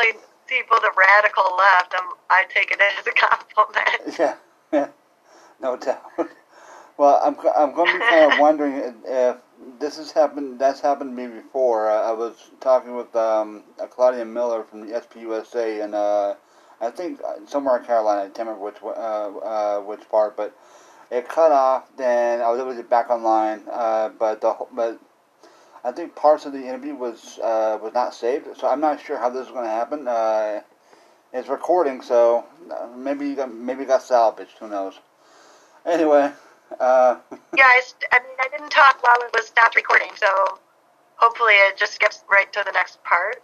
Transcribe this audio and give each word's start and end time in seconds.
calling 0.00 0.20
people 0.46 0.76
the 0.80 0.90
radical 0.96 1.44
left, 1.56 1.94
I'm, 1.96 2.08
I 2.28 2.44
take 2.52 2.70
it 2.70 2.80
as 2.80 3.06
a 3.06 3.12
compliment. 3.12 4.18
Yeah, 4.18 4.36
yeah, 4.72 4.88
no 5.60 5.76
doubt. 5.76 6.02
Well, 6.96 7.20
I'm 7.24 7.36
I'm 7.56 7.74
going 7.74 7.86
to 7.88 7.98
be 7.98 8.04
kind 8.04 8.32
of 8.32 8.38
wondering 8.40 8.94
if 9.06 9.36
this 9.78 9.96
has 9.96 10.12
happened. 10.12 10.58
That's 10.58 10.80
happened 10.80 11.16
to 11.16 11.28
me 11.28 11.40
before. 11.40 11.90
Uh, 11.90 12.02
I 12.02 12.12
was 12.12 12.50
talking 12.60 12.94
with 12.94 13.14
um, 13.16 13.64
uh, 13.80 13.86
Claudia 13.86 14.24
Miller 14.24 14.64
from 14.64 14.86
the 14.86 15.00
SPUSA, 15.00 15.84
and 15.84 15.94
uh, 15.94 16.34
I 16.80 16.90
think 16.90 17.20
somewhere 17.46 17.78
in 17.78 17.84
Carolina. 17.84 18.22
I 18.22 18.24
can't 18.24 18.48
remember 18.48 18.64
which 18.64 18.82
uh, 18.82 18.88
uh, 18.88 19.80
which 19.80 20.08
part, 20.10 20.36
but 20.36 20.54
it 21.10 21.28
cut 21.28 21.52
off. 21.52 21.84
Then 21.96 22.40
I 22.40 22.50
was 22.50 22.60
able 22.60 22.70
to 22.70 22.76
get 22.76 22.90
back 22.90 23.10
online, 23.10 23.62
uh, 23.70 24.10
but 24.18 24.40
the 24.40 24.54
but 24.72 25.00
I 25.84 25.92
think 25.92 26.14
parts 26.14 26.44
of 26.44 26.52
the 26.52 26.62
interview 26.66 26.94
was 26.94 27.38
uh, 27.38 27.78
was 27.82 27.92
not 27.94 28.14
saved, 28.14 28.46
so 28.56 28.68
I'm 28.68 28.80
not 28.80 29.00
sure 29.00 29.18
how 29.18 29.30
this 29.30 29.46
is 29.46 29.52
going 29.52 29.64
to 29.64 29.70
happen. 29.70 30.06
Uh, 30.06 30.60
it's 31.32 31.48
recording, 31.48 32.02
so 32.02 32.44
uh, 32.70 32.88
maybe 32.96 33.28
you 33.28 33.36
got, 33.36 33.54
maybe 33.54 33.84
it 33.84 33.88
got 33.88 34.02
salvaged. 34.02 34.58
Who 34.58 34.68
knows? 34.68 34.98
Anyway. 35.86 36.32
Uh, 36.78 37.16
yeah, 37.56 37.64
I, 37.64 37.82
I 38.12 38.18
mean, 38.20 38.36
I 38.38 38.48
didn't 38.50 38.70
talk 38.70 39.02
while 39.02 39.16
it 39.20 39.30
was 39.34 39.46
stopped 39.46 39.74
recording, 39.74 40.10
so 40.16 40.26
hopefully 41.16 41.54
it 41.54 41.76
just 41.76 41.94
skips 41.94 42.24
right 42.30 42.52
to 42.52 42.62
the 42.64 42.72
next 42.72 43.02
part. 43.02 43.42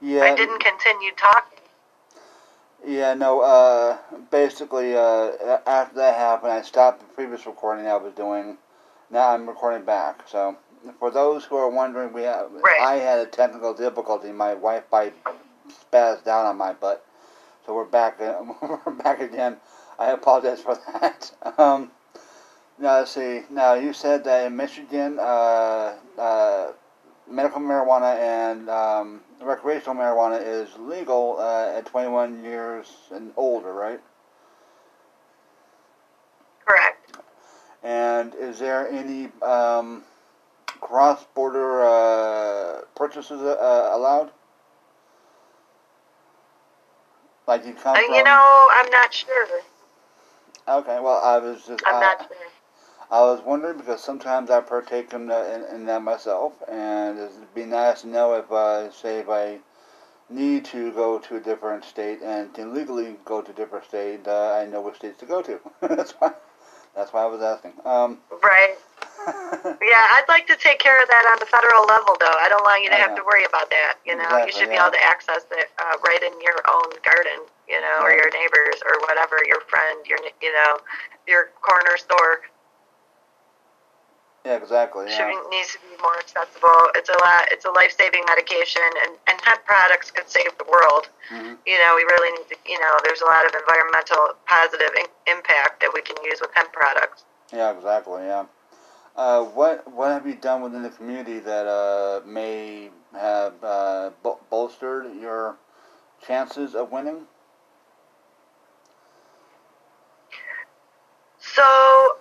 Yeah. 0.00 0.22
I 0.22 0.34
didn't 0.34 0.60
continue 0.60 1.12
talking. 1.16 1.58
Yeah, 2.86 3.14
no, 3.14 3.40
uh, 3.40 3.96
basically, 4.30 4.94
uh, 4.94 5.58
after 5.66 5.96
that 5.96 6.14
happened, 6.16 6.52
I 6.52 6.62
stopped 6.62 7.00
the 7.00 7.06
previous 7.14 7.46
recording 7.46 7.86
I 7.86 7.96
was 7.96 8.12
doing. 8.12 8.58
Now 9.10 9.30
I'm 9.30 9.46
recording 9.48 9.84
back, 9.84 10.28
so 10.28 10.56
for 10.98 11.10
those 11.10 11.44
who 11.44 11.56
are 11.56 11.68
wondering, 11.68 12.12
we 12.12 12.22
have, 12.22 12.50
right. 12.52 12.80
I 12.80 12.94
had 12.96 13.18
a 13.18 13.26
technical 13.26 13.74
difficulty. 13.74 14.32
My 14.32 14.50
Wi-Fi 14.50 15.12
spazzed 15.68 16.24
down 16.24 16.46
on 16.46 16.56
my 16.56 16.72
butt, 16.72 17.04
so 17.66 17.74
we're 17.74 17.84
back. 17.84 18.18
we're 18.62 18.92
back 19.02 19.20
again. 19.20 19.56
I 19.98 20.10
apologize 20.10 20.60
for 20.60 20.78
that. 20.92 21.30
Um, 21.58 21.92
now 22.78 22.98
let's 22.98 23.12
see. 23.12 23.42
Now 23.50 23.74
you 23.74 23.92
said 23.92 24.24
that 24.24 24.46
in 24.46 24.56
Michigan, 24.56 25.18
uh, 25.20 25.94
uh, 26.18 26.72
medical 27.30 27.60
marijuana 27.60 28.18
and 28.18 28.68
um, 28.68 29.20
recreational 29.40 29.94
marijuana 29.94 30.42
is 30.44 30.68
legal 30.78 31.36
uh, 31.38 31.78
at 31.78 31.86
21 31.86 32.42
years 32.42 32.90
and 33.12 33.32
older, 33.36 33.72
right? 33.72 34.00
Correct. 36.66 37.16
And 37.84 38.34
is 38.34 38.58
there 38.58 38.88
any 38.88 39.28
um, 39.42 40.02
cross-border 40.84 41.82
uh, 41.82 42.80
purchases 42.94 43.40
uh, 43.40 43.90
allowed? 43.92 44.30
Like 47.48 47.64
you 47.64 47.72
come 47.72 47.96
uh, 47.96 48.00
from... 48.00 48.14
You 48.14 48.22
know, 48.22 48.68
I'm 48.72 48.90
not 48.90 49.12
sure. 49.12 49.48
Okay, 50.68 50.98
well, 51.00 51.20
I 51.24 51.38
was 51.38 51.64
just... 51.66 51.82
I'm 51.86 51.96
uh, 51.96 52.00
not 52.00 52.18
sure. 52.28 52.36
I 53.10 53.20
was 53.20 53.40
wondering 53.44 53.78
because 53.78 54.02
sometimes 54.02 54.50
I 54.50 54.60
partake 54.60 55.12
in, 55.14 55.30
in, 55.30 55.64
in 55.72 55.86
that 55.86 56.02
myself, 56.02 56.52
and 56.68 57.18
it'd 57.18 57.54
be 57.54 57.64
nice 57.64 58.02
to 58.02 58.08
know 58.08 58.34
if, 58.34 58.50
uh, 58.52 58.90
say, 58.90 59.18
if 59.18 59.28
I 59.28 59.58
need 60.28 60.66
to 60.66 60.92
go 60.92 61.18
to 61.18 61.36
a 61.36 61.40
different 61.40 61.84
state 61.84 62.20
and 62.22 62.54
to 62.54 62.66
legally 62.66 63.16
go 63.24 63.40
to 63.40 63.50
a 63.50 63.54
different 63.54 63.86
state, 63.86 64.26
uh, 64.26 64.52
I 64.60 64.66
know 64.66 64.82
which 64.82 64.96
states 64.96 65.18
to 65.20 65.26
go 65.26 65.42
to. 65.42 65.60
that's 65.80 66.12
why. 66.12 66.32
That's 66.94 67.12
why 67.12 67.22
I 67.22 67.26
was 67.26 67.42
asking. 67.42 67.72
Um, 67.84 68.18
right. 68.42 68.76
Yeah, 69.80 70.04
I'd 70.18 70.28
like 70.28 70.46
to 70.48 70.56
take 70.56 70.78
care 70.78 71.00
of 71.00 71.08
that 71.08 71.24
on 71.32 71.38
the 71.40 71.48
federal 71.48 71.86
level, 71.88 72.16
though. 72.20 72.38
I 72.40 72.48
don't 72.48 72.64
want 72.64 72.84
you 72.84 72.90
to 72.90 73.00
have 73.00 73.16
to 73.16 73.24
worry 73.24 73.44
about 73.44 73.70
that. 73.70 73.96
You 74.04 74.16
know, 74.16 74.24
exactly, 74.24 74.46
you 74.46 74.52
should 74.52 74.70
yeah. 74.72 74.80
be 74.80 74.84
able 74.84 74.94
to 74.96 75.04
access 75.08 75.44
it 75.50 75.68
uh, 75.80 75.96
right 76.04 76.22
in 76.22 76.34
your 76.44 76.60
own 76.68 76.92
garden. 77.00 77.48
You 77.64 77.80
know, 77.80 78.04
or 78.04 78.12
your 78.12 78.28
neighbors, 78.28 78.84
or 78.84 79.00
whatever, 79.08 79.40
your 79.48 79.60
friend, 79.72 80.04
your 80.04 80.20
you 80.42 80.52
know, 80.52 80.84
your 81.26 81.48
corner 81.64 81.96
store. 81.96 82.44
Yeah, 84.44 84.60
exactly. 84.60 85.08
Yeah. 85.08 85.16
Shipping 85.16 85.40
needs 85.48 85.72
to 85.72 85.80
be 85.80 85.96
more 86.04 86.20
accessible. 86.20 86.92
It's 86.92 87.08
a 87.08 87.16
lot. 87.24 87.48
It's 87.48 87.64
a 87.64 87.72
life-saving 87.72 88.20
medication, 88.28 88.84
and 89.08 89.16
and 89.32 89.40
hemp 89.40 89.64
products 89.64 90.10
could 90.10 90.28
save 90.28 90.52
the 90.60 90.68
world. 90.68 91.08
Mm-hmm. 91.32 91.56
You 91.64 91.76
know, 91.80 91.96
we 91.96 92.04
really 92.04 92.36
need 92.36 92.48
to. 92.52 92.56
You 92.68 92.76
know, 92.76 93.00
there's 93.00 93.24
a 93.24 93.28
lot 93.32 93.48
of 93.48 93.56
environmental 93.56 94.36
positive 94.44 94.92
in, 95.00 95.08
impact 95.32 95.80
that 95.80 95.88
we 95.96 96.02
can 96.02 96.20
use 96.22 96.44
with 96.44 96.52
hemp 96.52 96.72
products. 96.72 97.24
Yeah, 97.52 97.72
exactly. 97.72 98.28
Yeah. 98.28 98.44
Uh, 99.16 99.44
what 99.44 99.90
what 99.92 100.10
have 100.10 100.26
you 100.26 100.34
done 100.34 100.60
within 100.60 100.82
the 100.82 100.90
community 100.90 101.38
that 101.38 101.66
uh, 101.66 102.20
may 102.26 102.90
have 103.12 103.52
uh, 103.62 104.10
bol- 104.22 104.40
bolstered 104.50 105.14
your 105.20 105.56
chances 106.26 106.74
of 106.74 106.90
winning? 106.90 107.26
So, 111.38 112.16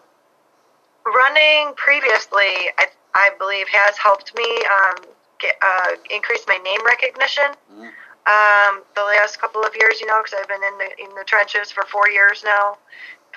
running 1.05 1.73
previously, 1.75 2.69
I, 2.77 2.87
I 3.15 3.31
believe, 3.39 3.65
has 3.69 3.97
helped 3.97 4.37
me 4.37 4.61
um, 4.67 4.95
get, 5.39 5.55
uh, 5.61 5.95
increase 6.13 6.43
my 6.47 6.57
name 6.57 6.85
recognition. 6.85 7.55
Mm-hmm. 7.73 7.89
Um, 8.25 8.83
the 8.95 9.01
last 9.01 9.41
couple 9.41 9.63
of 9.63 9.75
years, 9.75 9.99
you 9.99 10.05
know, 10.05 10.21
because 10.23 10.39
I've 10.39 10.47
been 10.47 10.63
in 10.63 10.77
the 10.77 11.03
in 11.03 11.15
the 11.15 11.23
trenches 11.25 11.71
for 11.71 11.83
four 11.85 12.07
years 12.09 12.43
now, 12.45 12.77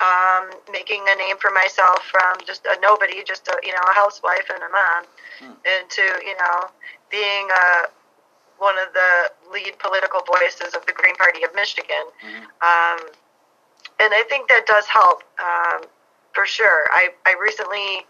um, 0.01 0.51
making 0.71 1.03
a 1.09 1.15
name 1.15 1.37
for 1.37 1.51
myself 1.51 2.03
from 2.05 2.37
just 2.45 2.65
a 2.65 2.77
nobody, 2.81 3.23
just 3.23 3.47
a 3.47 3.57
you 3.63 3.71
know 3.71 3.81
a 3.89 3.93
housewife 3.93 4.49
and 4.53 4.61
a 4.63 4.69
mom, 4.69 5.03
Hmm. 5.39 5.53
into 5.65 6.01
you 6.25 6.35
know 6.37 6.69
being 7.09 7.47
uh, 7.53 7.87
one 8.57 8.77
of 8.77 8.91
the 8.93 9.31
lead 9.51 9.77
political 9.79 10.21
voices 10.25 10.73
of 10.73 10.85
the 10.85 10.93
Green 10.93 11.15
Party 11.15 11.43
of 11.43 11.53
Michigan. 11.55 12.05
Mhm. 12.23 12.43
Um, 12.61 12.99
and 13.99 14.13
I 14.13 14.23
think 14.29 14.47
that 14.49 14.65
does 14.65 14.85
help 14.85 15.23
um, 15.39 15.81
for 16.33 16.45
sure. 16.45 16.85
I, 16.91 17.09
I 17.25 17.33
recently 17.41 18.05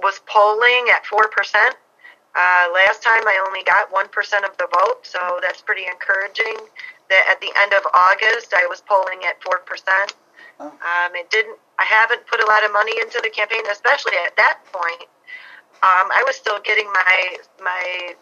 was 0.00 0.20
polling 0.26 0.86
at 0.94 1.04
4%. 1.04 1.24
Uh, 2.34 2.68
last 2.72 3.02
time 3.02 3.26
I 3.26 3.42
only 3.46 3.64
got 3.64 3.90
1% 3.92 4.44
of 4.44 4.56
the 4.58 4.68
vote, 4.72 4.98
so 5.02 5.40
that's 5.42 5.60
pretty 5.62 5.86
encouraging. 5.86 6.56
That 7.10 7.26
at 7.30 7.40
the 7.40 7.50
end 7.58 7.72
of 7.72 7.82
August 7.94 8.54
I 8.54 8.66
was 8.66 8.80
polling 8.82 9.24
at 9.24 9.40
4%. 9.40 10.12
Oh. 10.60 10.66
Um, 10.66 11.14
it 11.14 11.30
didn't. 11.30 11.58
I 11.78 11.84
haven't 11.84 12.26
put 12.26 12.40
a 12.42 12.46
lot 12.46 12.64
of 12.64 12.72
money 12.72 12.98
into 13.00 13.20
the 13.22 13.30
campaign, 13.30 13.62
especially 13.70 14.18
at 14.26 14.36
that 14.36 14.58
point. 14.72 15.08
Um, 15.78 16.10
I 16.10 16.24
was 16.26 16.34
still 16.34 16.58
getting 16.60 16.86
my 16.92 17.36
my 17.62 18.14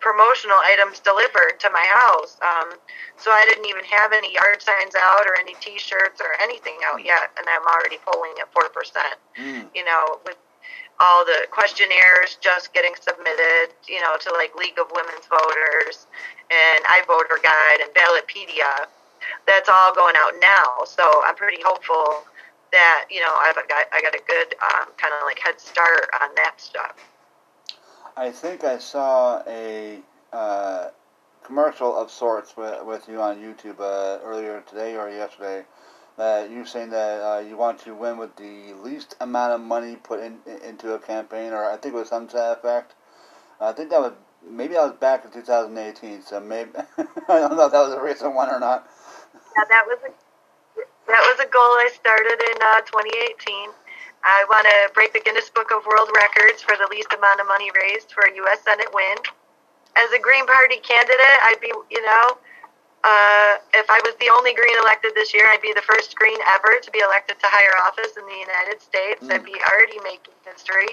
promotional 0.00 0.56
items 0.68 1.00
delivered 1.00 1.60
to 1.60 1.70
my 1.70 1.84
house. 1.88 2.36
Um, 2.44 2.76
so 3.16 3.30
I 3.30 3.44
didn't 3.48 3.64
even 3.64 3.84
have 3.84 4.12
any 4.12 4.32
yard 4.32 4.60
signs 4.60 4.92
out 4.92 5.24
or 5.24 5.32
any 5.40 5.56
T-shirts 5.60 6.20
or 6.20 6.36
anything 6.40 6.76
out 6.84 7.04
yet, 7.04 7.32
and 7.40 7.48
I'm 7.48 7.64
already 7.64 7.96
polling 8.04 8.36
at 8.40 8.52
four 8.52 8.68
percent. 8.68 9.16
Mm. 9.36 9.68
You 9.74 9.84
know, 9.84 10.20
with 10.24 10.36
all 11.00 11.24
the 11.24 11.46
questionnaires 11.50 12.38
just 12.40 12.72
getting 12.72 12.94
submitted, 13.00 13.74
you 13.88 14.00
know, 14.00 14.16
to 14.20 14.30
like 14.32 14.54
League 14.54 14.78
of 14.78 14.86
Women's 14.94 15.26
Voters 15.26 16.06
and 16.50 16.84
iVoter 16.84 17.42
Guide 17.42 17.80
and 17.82 17.90
Ballotpedia. 17.92 18.86
That's 19.46 19.68
all 19.68 19.94
going 19.94 20.14
out 20.16 20.32
now, 20.40 20.84
so 20.86 21.22
I'm 21.24 21.34
pretty 21.34 21.62
hopeful 21.64 22.24
that 22.72 23.06
you 23.10 23.20
know 23.20 23.34
I've 23.38 23.54
got 23.54 23.86
I 23.92 24.02
got 24.02 24.14
a 24.14 24.22
good 24.26 24.54
um, 24.62 24.88
kind 24.96 25.14
of 25.14 25.24
like 25.24 25.38
head 25.38 25.60
start 25.60 26.08
on 26.20 26.30
that 26.36 26.60
stuff. 26.60 26.96
I 28.16 28.30
think 28.30 28.64
I 28.64 28.78
saw 28.78 29.42
a 29.46 29.98
uh, 30.32 30.88
commercial 31.44 31.96
of 31.96 32.10
sorts 32.10 32.56
with, 32.56 32.84
with 32.84 33.08
you 33.08 33.20
on 33.20 33.38
YouTube 33.38 33.80
uh, 33.80 34.20
earlier 34.24 34.62
today 34.68 34.96
or 34.96 35.08
yesterday. 35.08 35.64
That 36.16 36.48
you 36.48 36.64
saying 36.64 36.90
that 36.90 37.20
uh, 37.20 37.40
you 37.40 37.56
want 37.56 37.80
to 37.80 37.94
win 37.94 38.18
with 38.18 38.36
the 38.36 38.72
least 38.74 39.16
amount 39.20 39.52
of 39.52 39.60
money 39.60 39.96
put 39.96 40.20
in, 40.20 40.38
into 40.64 40.94
a 40.94 40.98
campaign, 41.00 41.52
or 41.52 41.68
I 41.68 41.76
think 41.76 41.94
it 41.94 41.98
was 41.98 42.08
some 42.08 42.28
effect. 42.32 42.94
I 43.60 43.72
think 43.72 43.90
that 43.90 44.00
was 44.00 44.12
maybe 44.48 44.76
I 44.76 44.84
was 44.84 44.92
back 44.92 45.24
in 45.24 45.32
2018, 45.32 46.22
so 46.22 46.38
maybe 46.38 46.70
I 46.98 47.04
don't 47.28 47.56
know 47.56 47.66
if 47.66 47.72
that 47.72 47.82
was 47.84 47.94
a 47.94 48.00
recent 48.00 48.32
one 48.32 48.48
or 48.48 48.60
not. 48.60 48.88
Yeah, 49.56 49.64
that 49.70 49.84
was 49.86 49.98
a 50.06 50.10
that 51.06 51.22
was 51.30 51.38
a 51.38 51.48
goal 51.48 51.78
I 51.78 51.88
started 51.92 52.40
in 52.42 52.58
uh, 52.58 52.80
2018. 52.88 53.70
I 54.24 54.44
want 54.48 54.64
to 54.64 54.88
break 54.96 55.12
the 55.12 55.20
Guinness 55.20 55.50
Book 55.52 55.68
of 55.70 55.84
World 55.84 56.08
Records 56.16 56.64
for 56.64 56.74
the 56.80 56.88
least 56.90 57.12
amount 57.12 57.40
of 57.40 57.46
money 57.46 57.70
raised 57.76 58.10
for 58.10 58.24
a 58.24 58.32
U.S. 58.48 58.64
Senate 58.64 58.88
win. 58.92 59.20
As 60.00 60.10
a 60.16 60.18
Green 60.18 60.48
Party 60.48 60.80
candidate, 60.80 61.38
I'd 61.44 61.60
be, 61.60 61.70
you 61.92 62.02
know, 62.02 62.40
uh, 63.04 63.60
if 63.76 63.84
I 63.92 64.00
was 64.00 64.16
the 64.16 64.32
only 64.32 64.56
Green 64.56 64.74
elected 64.80 65.12
this 65.14 65.36
year, 65.36 65.44
I'd 65.52 65.60
be 65.60 65.76
the 65.76 65.84
first 65.84 66.16
Green 66.16 66.40
ever 66.56 66.80
to 66.80 66.90
be 66.90 67.04
elected 67.04 67.36
to 67.38 67.46
higher 67.46 67.76
office 67.84 68.16
in 68.16 68.24
the 68.24 68.40
United 68.40 68.80
States. 68.80 69.20
Mm. 69.22 69.38
I'd 69.38 69.44
be 69.44 69.60
already 69.70 70.00
making 70.00 70.34
history. 70.42 70.88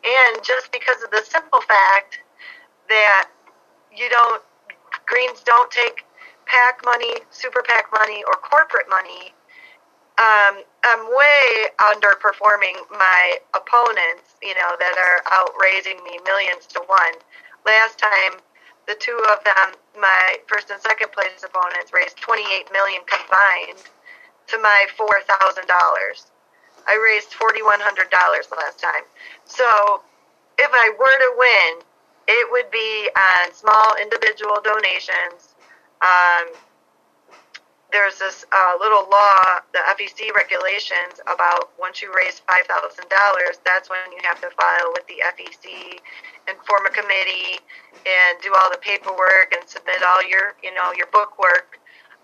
And 0.00 0.40
just 0.42 0.72
because 0.72 1.04
of 1.04 1.12
the 1.12 1.20
simple 1.20 1.60
fact 1.68 2.24
that 2.88 3.28
you 3.92 4.08
don't, 4.08 4.42
Greens 5.04 5.44
don't 5.44 5.70
take 5.70 6.02
PAC 6.50 6.82
money, 6.84 7.14
super 7.30 7.62
PAC 7.62 7.86
money, 7.92 8.24
or 8.26 8.34
corporate 8.34 8.90
money, 8.90 9.34
um, 10.18 10.62
I'm 10.84 11.06
way 11.08 11.68
underperforming 11.80 12.76
my 12.90 13.38
opponents, 13.54 14.36
you 14.42 14.54
know, 14.54 14.76
that 14.78 14.96
are 14.98 15.22
out 15.32 15.52
raising 15.60 16.02
me 16.04 16.18
millions 16.26 16.66
to 16.68 16.80
one. 16.86 17.14
Last 17.66 17.98
time, 17.98 18.40
the 18.88 18.96
two 18.96 19.18
of 19.32 19.44
them, 19.44 19.74
my 20.00 20.38
first 20.48 20.70
and 20.70 20.80
second 20.82 21.12
place 21.12 21.44
opponents, 21.44 21.92
raised 21.92 22.18
28 22.18 22.72
million 22.72 23.02
combined 23.06 23.78
to 24.48 24.58
my 24.58 24.86
four 24.96 25.20
thousand 25.28 25.66
dollars. 25.68 26.28
I 26.88 26.96
raised 26.96 27.34
forty 27.34 27.62
one 27.62 27.80
hundred 27.80 28.10
dollars 28.10 28.48
last 28.52 28.80
time. 28.80 29.04
So 29.46 30.02
if 30.58 30.70
I 30.72 30.90
were 30.98 31.18
to 31.18 31.32
win, 31.38 31.86
it 32.28 32.48
would 32.52 32.70
be 32.70 33.10
on 33.16 33.54
small 33.54 33.96
individual 34.02 34.60
donations. 34.62 35.49
Um, 36.00 36.54
there's 37.92 38.18
this 38.18 38.44
uh, 38.52 38.74
little 38.78 39.08
law, 39.10 39.60
the 39.72 39.80
FEC 39.98 40.32
regulations 40.34 41.18
about 41.26 41.70
once 41.78 42.00
you 42.02 42.12
raise 42.14 42.38
five 42.40 42.64
thousand 42.66 43.08
dollars, 43.10 43.58
that's 43.64 43.90
when 43.90 43.98
you 44.12 44.18
have 44.22 44.40
to 44.40 44.50
file 44.50 44.90
with 44.94 45.06
the 45.06 45.18
FEC 45.34 45.98
and 46.48 46.56
form 46.66 46.86
a 46.86 46.90
committee 46.90 47.58
and 48.06 48.38
do 48.42 48.54
all 48.54 48.70
the 48.70 48.78
paperwork 48.78 49.52
and 49.52 49.68
submit 49.68 50.02
all 50.06 50.22
your, 50.22 50.54
you 50.62 50.72
know, 50.74 50.92
your 50.96 51.06
book 51.08 51.38
work. 51.38 51.78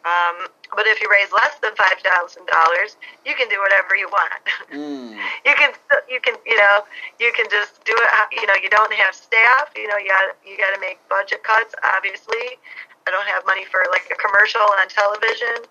Um, 0.07 0.47
but 0.75 0.87
if 0.87 1.03
you 1.03 1.11
raise 1.11 1.33
less 1.33 1.59
than 1.59 1.75
five 1.75 1.99
thousand 1.99 2.47
dollars, 2.47 2.97
you 3.27 3.35
can 3.35 3.49
do 3.49 3.59
whatever 3.61 3.97
you 3.97 4.09
want. 4.09 4.33
Mm. 4.67 5.15
you 5.47 5.55
can, 5.55 5.71
you 6.11 6.21
can, 6.21 6.35
you 6.45 6.57
know, 6.57 6.83
you 7.21 7.33
can 7.33 7.47
just 7.49 7.83
do 7.85 7.95
it. 7.95 8.09
You 8.33 8.47
know, 8.47 8.55
you 8.61 8.69
don't 8.69 8.93
have 8.93 9.15
staff. 9.15 9.71
You 9.77 9.87
know, 9.87 9.97
you 9.97 10.09
got 10.09 10.37
you 10.45 10.59
got 10.59 10.75
to 10.75 10.81
make 10.81 10.99
budget 11.09 11.43
cuts. 11.45 11.75
Obviously, 11.97 12.59
I 13.07 13.11
don't 13.11 13.27
have 13.27 13.47
money 13.47 13.65
for 13.65 13.81
like 13.91 14.11
a 14.11 14.17
commercial 14.17 14.61
on 14.63 14.89
television. 14.89 15.65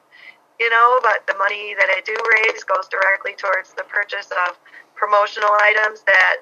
You 0.60 0.70
know, 0.70 1.00
but 1.04 1.28
the 1.28 1.36
money 1.38 1.76
that 1.78 1.90
I 1.92 2.00
do 2.06 2.16
raise 2.32 2.64
goes 2.64 2.88
directly 2.88 3.34
towards 3.36 3.74
the 3.74 3.84
purchase 3.84 4.32
of 4.48 4.58
promotional 4.96 5.52
items 5.62 6.02
that 6.08 6.38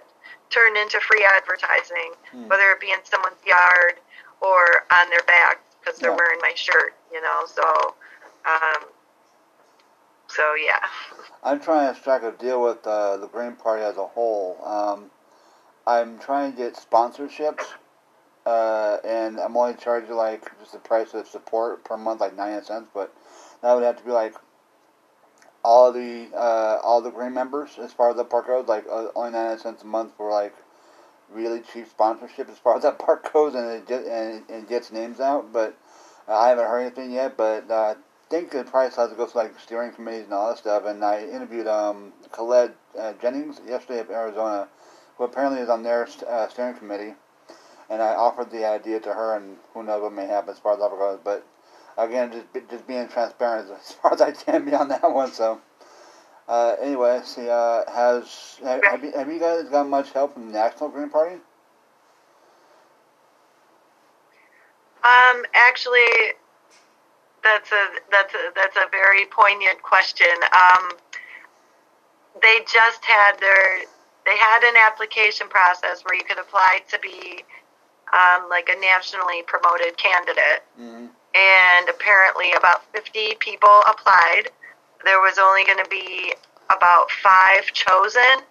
turn 0.52 0.78
into 0.78 1.00
free 1.00 1.26
advertising, 1.26 2.14
Hmm. 2.32 2.48
whether 2.48 2.70
it 2.70 2.80
be 2.80 2.92
in 2.92 3.04
someone's 3.04 3.44
yard 3.44 4.00
or 4.40 4.86
on 5.02 5.10
their 5.10 5.24
back 5.24 5.62
because 5.82 5.98
they're 6.00 6.12
Yeah. 6.12 6.16
wearing 6.18 6.40
my 6.42 6.54
shirt. 6.54 6.94
You 7.12 7.22
know, 7.22 7.46
so. 7.48 7.96
Um, 8.46 8.86
so 10.28 10.54
yeah. 10.56 10.86
I'm 11.44 11.60
trying 11.60 11.94
to 11.94 12.00
strike 12.00 12.24
a 12.24 12.32
deal 12.32 12.62
with 12.62 12.86
uh, 12.86 13.18
the 13.18 13.28
Green 13.28 13.54
Party 13.54 13.84
as 13.84 13.98
a 13.98 14.06
whole. 14.06 14.60
Um, 14.64 15.12
I'm 15.86 16.18
trying 16.20 16.52
to 16.54 16.58
get 16.58 16.76
sponsorships, 16.76 17.66
uh, 18.46 18.98
and 19.04 19.40
I'm 19.40 19.56
only 19.56 19.76
charging 19.76 20.16
like 20.16 20.52
just 20.60 20.74
the 20.74 20.80
price 20.80 21.14
of 21.14 21.28
support 21.28 21.84
per 21.84 21.98
month, 21.98 22.22
like 22.22 22.36
99 22.36 22.64
cents. 22.64 22.90
But 22.94 23.14
that 23.62 23.74
would 23.74 23.84
have 23.84 23.98
to 23.98 24.04
be 24.04 24.12
like 24.12 24.36
all 25.64 25.92
the 25.92 26.30
uh, 26.36 26.80
all 26.84 27.02
the 27.02 27.12
Green 27.12 27.34
members 27.34 27.78
as 27.80 27.94
far 27.94 28.10
as 28.10 28.18
that 28.18 28.30
part 28.30 28.48
goes. 28.48 28.68
Like 28.68 28.86
uh, 28.92 29.08
only 29.16 29.32
99 29.32 29.60
cents 29.60 29.84
a 29.84 29.86
month 29.86 30.14
for 30.18 30.30
like 30.30 30.56
really 31.32 31.62
cheap 31.62 31.88
sponsorship 31.90 32.50
as 32.50 32.58
far 32.58 32.76
as 32.76 32.84
that 32.84 33.00
part 33.06 33.32
goes, 33.32 33.56
and 33.56 33.70
it 33.72 33.88
get, 33.88 34.06
and 34.06 34.68
gets 34.68 34.92
names 34.92 35.20
out. 35.20 35.54
But 35.54 35.78
uh, 36.28 36.38
I 36.38 36.50
haven't 36.50 36.66
heard 36.66 36.82
anything 36.82 37.12
yet. 37.12 37.38
But 37.38 37.72
uh, 37.72 37.74
I 37.74 37.96
think 38.30 38.52
the 38.52 38.64
price 38.66 38.96
has 38.98 39.10
to 39.10 39.16
go 39.16 39.26
to 39.26 39.38
like 39.38 39.58
steering 39.60 39.94
committees 39.94 40.26
and 40.26 40.34
all 40.34 40.50
that 40.50 40.58
stuff. 40.58 40.86
And 40.86 41.04
I 41.04 41.26
interviewed 41.26 41.68
um, 41.68 42.12
Colette 42.32 42.76
uh, 43.00 43.14
Jennings 43.22 43.62
yesterday 43.66 44.00
of 44.00 44.10
Arizona, 44.10 44.68
who 45.18 45.24
apparently 45.24 45.62
is 45.62 45.70
on 45.70 45.84
their 45.84 46.08
uh, 46.28 46.50
steering 46.50 46.76
committee. 46.76 47.14
And 47.94 48.02
I 48.02 48.16
offered 48.16 48.50
the 48.50 48.66
idea 48.66 49.00
to 49.02 49.14
her, 49.14 49.38
and 49.38 49.58
who 49.74 49.84
knows 49.84 50.02
what 50.02 50.14
may 50.14 50.26
happen 50.26 50.50
as 50.50 50.58
far 50.58 50.74
as 50.74 50.80
that 50.80 50.90
goes. 50.90 51.20
But 51.24 51.46
again, 51.96 52.32
just 52.32 52.70
just 52.72 52.88
being 52.88 53.08
transparent 53.08 53.70
as 53.80 53.92
far 53.92 54.14
as 54.14 54.22
I 54.22 54.32
can 54.32 54.66
be 54.66 54.74
on 54.74 54.88
that 54.88 55.12
one. 55.12 55.32
So 55.32 55.62
uh, 56.48 56.76
anyway, 56.82 57.22
see, 57.24 57.48
uh, 57.48 57.84
has 57.92 58.58
have, 58.64 58.84
have, 58.84 59.04
you, 59.04 59.12
have 59.12 59.32
you 59.32 59.40
guys 59.40 59.70
got 59.70 59.88
much 59.88 60.12
help 60.12 60.34
from 60.34 60.48
the 60.48 60.54
National 60.54 60.90
Green 60.90 61.10
Party? 61.10 61.36
Um, 65.04 65.46
actually, 65.54 66.34
that's 67.44 67.72
a 67.72 67.88
that's 68.10 68.34
a 68.34 68.52
that's 68.56 68.76
a 68.76 68.90
very 68.90 69.26
poignant 69.26 69.84
question. 69.84 70.34
Um, 70.52 70.92
they 72.42 72.60
just 72.72 73.06
had 73.06 73.38
their 73.40 73.82
they 74.26 74.38
had 74.38 74.64
an 74.64 74.76
application 74.78 75.48
process 75.48 76.04
where 76.04 76.16
you 76.16 76.24
could 76.24 76.40
apply 76.40 76.82
to 76.90 77.00
be 77.00 77.44
um, 78.14 78.48
like 78.50 78.70
a 78.70 78.80
nationally 78.80 79.44
promoted 79.48 79.98
candidate, 79.98 80.64
Mm-hmm. 80.80 81.08
and 81.36 81.90
apparently 81.90 82.54
about 82.54 82.86
50 82.94 83.36
people 83.40 83.82
applied. 83.90 84.50
There 85.04 85.20
was 85.20 85.38
only 85.38 85.66
going 85.66 85.84
to 85.84 85.90
be 85.90 86.34
about 86.70 87.12
five 87.12 87.66
chosen 87.74 88.46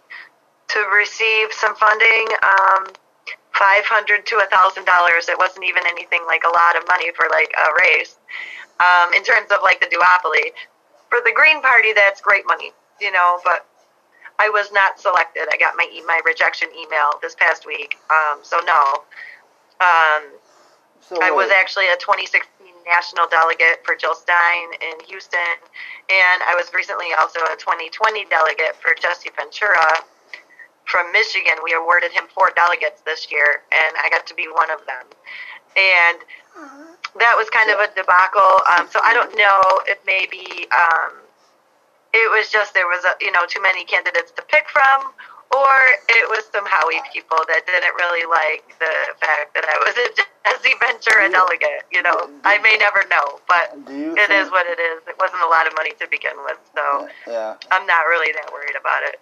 to 0.69 0.79
receive 0.95 1.53
some 1.53 1.75
funding. 1.77 2.27
Um, 2.43 2.87
five 3.53 3.85
hundred 3.85 4.25
to 4.27 4.37
a 4.37 4.47
thousand 4.51 4.85
dollars. 4.87 5.29
It 5.29 5.39
wasn't 5.39 5.65
even 5.65 5.83
anything 5.87 6.23
like 6.27 6.43
a 6.45 6.49
lot 6.49 6.77
of 6.77 6.87
money 6.89 7.11
for 7.15 7.27
like 7.31 7.53
a 7.57 7.69
race. 7.85 8.17
Um, 8.81 9.13
in 9.15 9.23
terms 9.23 9.51
of 9.53 9.59
like 9.63 9.81
the 9.81 9.87
duopoly, 9.87 10.53
for 11.11 11.21
the 11.25 11.33
Green 11.35 11.61
Party, 11.63 11.93
that's 11.93 12.21
great 12.21 12.47
money, 12.47 12.73
you 13.01 13.13
know. 13.13 13.41
But 13.45 13.67
I 14.41 14.49
was 14.49 14.73
not 14.73 14.99
selected. 14.99 15.49
I 15.53 15.57
got 15.59 15.75
my 15.77 15.87
e- 15.93 16.03
my 16.07 16.21
rejection 16.25 16.69
email 16.77 17.13
this 17.23 17.35
past 17.35 17.67
week. 17.67 17.97
Um, 18.11 18.41
so 18.43 18.59
no. 18.67 19.05
Um, 19.83 20.23
So 21.03 21.19
I 21.21 21.31
was 21.35 21.51
actually 21.51 21.91
a 21.91 21.97
2016 21.99 22.47
national 22.87 23.27
delegate 23.29 23.83
for 23.85 23.95
Jill 23.99 24.15
Stein 24.15 24.69
in 24.81 24.97
Houston, 25.07 25.59
and 26.09 26.39
I 26.47 26.55
was 26.55 26.71
recently 26.73 27.11
also 27.19 27.41
a 27.51 27.57
2020 27.59 28.25
delegate 28.31 28.77
for 28.81 28.95
Jesse 28.95 29.31
Ventura 29.35 30.07
from 30.87 31.11
Michigan. 31.13 31.59
We 31.63 31.75
awarded 31.75 32.13
him 32.13 32.25
four 32.35 32.51
delegates 32.55 33.03
this 33.03 33.31
year, 33.31 33.63
and 33.71 33.93
I 34.03 34.09
got 34.11 34.27
to 34.27 34.35
be 34.35 34.47
one 34.47 34.71
of 34.71 34.81
them. 34.87 35.07
And 35.77 36.19
that 37.19 37.35
was 37.37 37.51
kind 37.51 37.71
of 37.71 37.79
a 37.81 37.89
debacle. 37.95 38.63
Um, 38.71 38.87
so 38.91 39.01
I 39.03 39.13
don't 39.15 39.35
know 39.37 39.63
if 39.87 39.99
maybe 40.07 40.67
um, 40.73 41.13
it 42.15 42.29
was 42.31 42.49
just 42.51 42.75
there 42.75 42.87
was 42.87 43.05
a, 43.05 43.13
you 43.21 43.33
know 43.33 43.45
too 43.49 43.61
many 43.63 43.85
candidates 43.85 44.33
to 44.33 44.43
pick 44.43 44.69
from, 44.69 45.13
or 45.53 45.73
it 46.09 46.27
was 46.33 46.45
some 46.53 46.65
Howie 46.65 47.01
people 47.13 47.37
that 47.49 47.67
didn't 47.67 47.95
really 48.01 48.25
like 48.25 48.65
the 48.81 48.95
fact 49.21 49.53
that 49.55 49.65
I 49.69 49.77
was 49.85 49.95
a 50.01 50.09
Jesse 50.17 50.75
Ventura 50.81 51.31
delegate. 51.31 51.85
You 51.93 52.03
know, 52.03 52.31
I 52.45 52.59
may 52.59 52.77
never 52.81 53.05
know, 53.09 53.41
but 53.47 53.77
it 53.93 54.17
think, 54.17 54.31
is 54.33 54.51
what 54.51 54.67
it 54.67 54.81
is. 54.81 55.03
It 55.07 55.17
wasn't 55.19 55.43
a 55.43 55.49
lot 55.49 55.67
of 55.67 55.75
money 55.75 55.93
to 56.01 56.09
begin 56.09 56.37
with, 56.45 56.59
so 56.75 57.09
Yeah. 57.27 57.57
I'm 57.71 57.87
not 57.87 58.03
really 58.09 58.33
that 58.33 58.53
worried 58.53 58.77
about 58.81 59.03
it. 59.05 59.21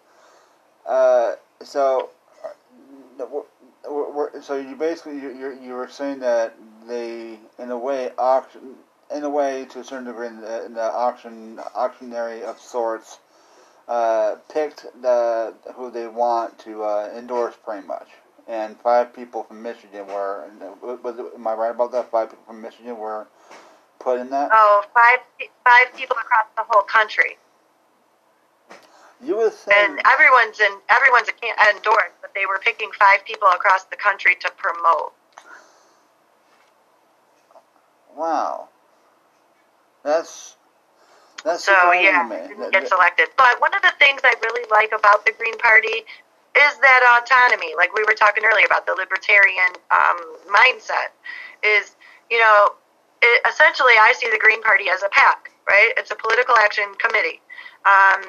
Uh, 0.86 1.34
so, 1.64 2.10
uh, 2.44 4.40
so 4.40 4.56
you 4.56 4.76
basically 4.76 5.18
you 5.18 5.58
you 5.60 5.74
were 5.74 5.88
saying 5.88 6.20
that 6.20 6.54
they 6.86 7.38
in 7.58 7.70
a 7.70 7.78
way 7.78 8.10
auction 8.18 8.76
in 9.14 9.24
a 9.24 9.30
way 9.30 9.66
to 9.70 9.80
a 9.80 9.84
certain 9.84 10.06
degree 10.06 10.28
in 10.28 10.40
the, 10.40 10.64
in 10.66 10.75
the 10.75 10.82
auction 10.82 11.58
auctionary 11.75 12.42
of 12.42 12.58
sorts 12.60 13.18
uh, 13.90 14.37
picked 14.49 14.87
the 15.02 15.52
who 15.75 15.90
they 15.90 16.06
want 16.06 16.59
to 16.61 16.85
uh, 16.85 17.12
endorse 17.16 17.56
pretty 17.64 17.87
much. 17.87 18.09
And 18.49 18.78
five 18.80 19.12
people 19.12 19.42
from 19.42 19.62
Michigan 19.62 20.06
were 20.06 20.49
was 21.02 21.18
it, 21.18 21.26
am 21.35 21.47
I 21.47 21.54
right 21.54 21.73
about 21.73 21.90
that? 21.92 22.11
Five 22.11 22.30
people 22.30 22.44
from 22.47 22.62
Michigan 22.62 22.97
were 22.97 23.26
put 23.99 24.20
in 24.20 24.30
that. 24.30 24.50
Oh, 24.52 24.85
five 24.94 25.18
five 25.64 25.94
people 25.97 26.16
across 26.16 26.47
the 26.56 26.62
whole 26.68 26.85
country. 26.85 27.37
You 29.23 29.37
would 29.37 29.52
think 29.52 29.76
and 29.76 30.00
everyone's 30.06 30.61
in 30.61 30.73
everyone's 30.88 31.28
endorsed, 31.68 32.14
but 32.23 32.32
they 32.35 32.47
were 32.47 32.61
picking 32.62 32.90
five 32.99 33.25
people 33.26 33.49
across 33.49 33.85
the 33.85 33.97
country 33.97 34.37
to 34.40 34.50
promote. 34.56 35.12
Wow. 38.16 38.68
That's 40.04 40.56
that's 41.44 41.64
So 41.64 41.73
yeah, 41.92 42.23
to 42.23 42.28
me. 42.28 42.37
I 42.37 42.49
didn't 42.49 42.70
get 42.73 42.88
selected. 42.88 43.28
But 43.37 43.61
one 43.61 43.75
of 43.75 43.82
the 43.82 43.92
things 43.99 44.20
I 44.25 44.35
really 44.42 44.66
like 44.70 44.92
about 44.92 45.25
the 45.25 45.32
Green 45.32 45.56
Party 45.59 46.04
is 46.56 46.73
that 46.82 47.00
autonomy. 47.23 47.75
Like 47.76 47.94
we 47.94 48.04
were 48.04 48.14
talking 48.14 48.44
earlier 48.44 48.66
about 48.66 48.87
the 48.87 48.94
libertarian 48.94 49.73
um, 49.90 50.18
mindset. 50.49 51.14
Is 51.62 51.97
you 52.30 52.38
know, 52.38 52.75
it, 53.23 53.42
essentially 53.49 53.94
I 54.00 54.12
see 54.16 54.30
the 54.30 54.38
Green 54.38 54.62
Party 54.62 54.87
as 54.92 55.02
a 55.02 55.09
PAC, 55.09 55.50
right? 55.68 55.92
It's 55.97 56.11
a 56.11 56.16
political 56.16 56.56
action 56.56 56.94
committee. 56.99 57.40
Um, 57.85 58.25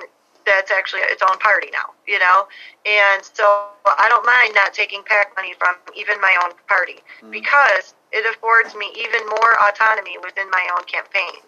that's 0.45 0.71
actually 0.71 1.01
its 1.05 1.21
own 1.21 1.37
party 1.37 1.69
now, 1.71 1.93
you 2.07 2.19
know? 2.19 2.47
And 2.85 3.23
so 3.23 3.43
I 3.85 4.07
don't 4.09 4.25
mind 4.25 4.55
not 4.55 4.73
taking 4.73 5.03
PAC 5.03 5.35
money 5.35 5.53
from 5.57 5.75
even 5.95 6.19
my 6.19 6.35
own 6.43 6.53
party 6.67 6.99
Mhm. 7.21 7.31
because 7.31 7.93
it 8.11 8.25
affords 8.25 8.75
me 8.75 8.91
even 8.95 9.25
more 9.27 9.53
autonomy 9.61 10.17
within 10.17 10.49
my 10.49 10.67
own 10.75 10.83
campaign. 10.85 11.41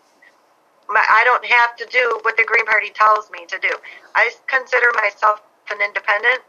My, 0.89 1.03
I 1.09 1.23
don't 1.23 1.45
have 1.45 1.75
to 1.77 1.85
do 1.85 2.19
what 2.23 2.37
the 2.37 2.45
Green 2.45 2.65
Party 2.65 2.91
tells 2.93 3.31
me 3.31 3.45
to 3.47 3.57
do. 3.59 3.71
I 4.15 4.31
consider 4.47 4.87
myself 4.95 5.41
an 5.71 5.81
independent 5.81 6.41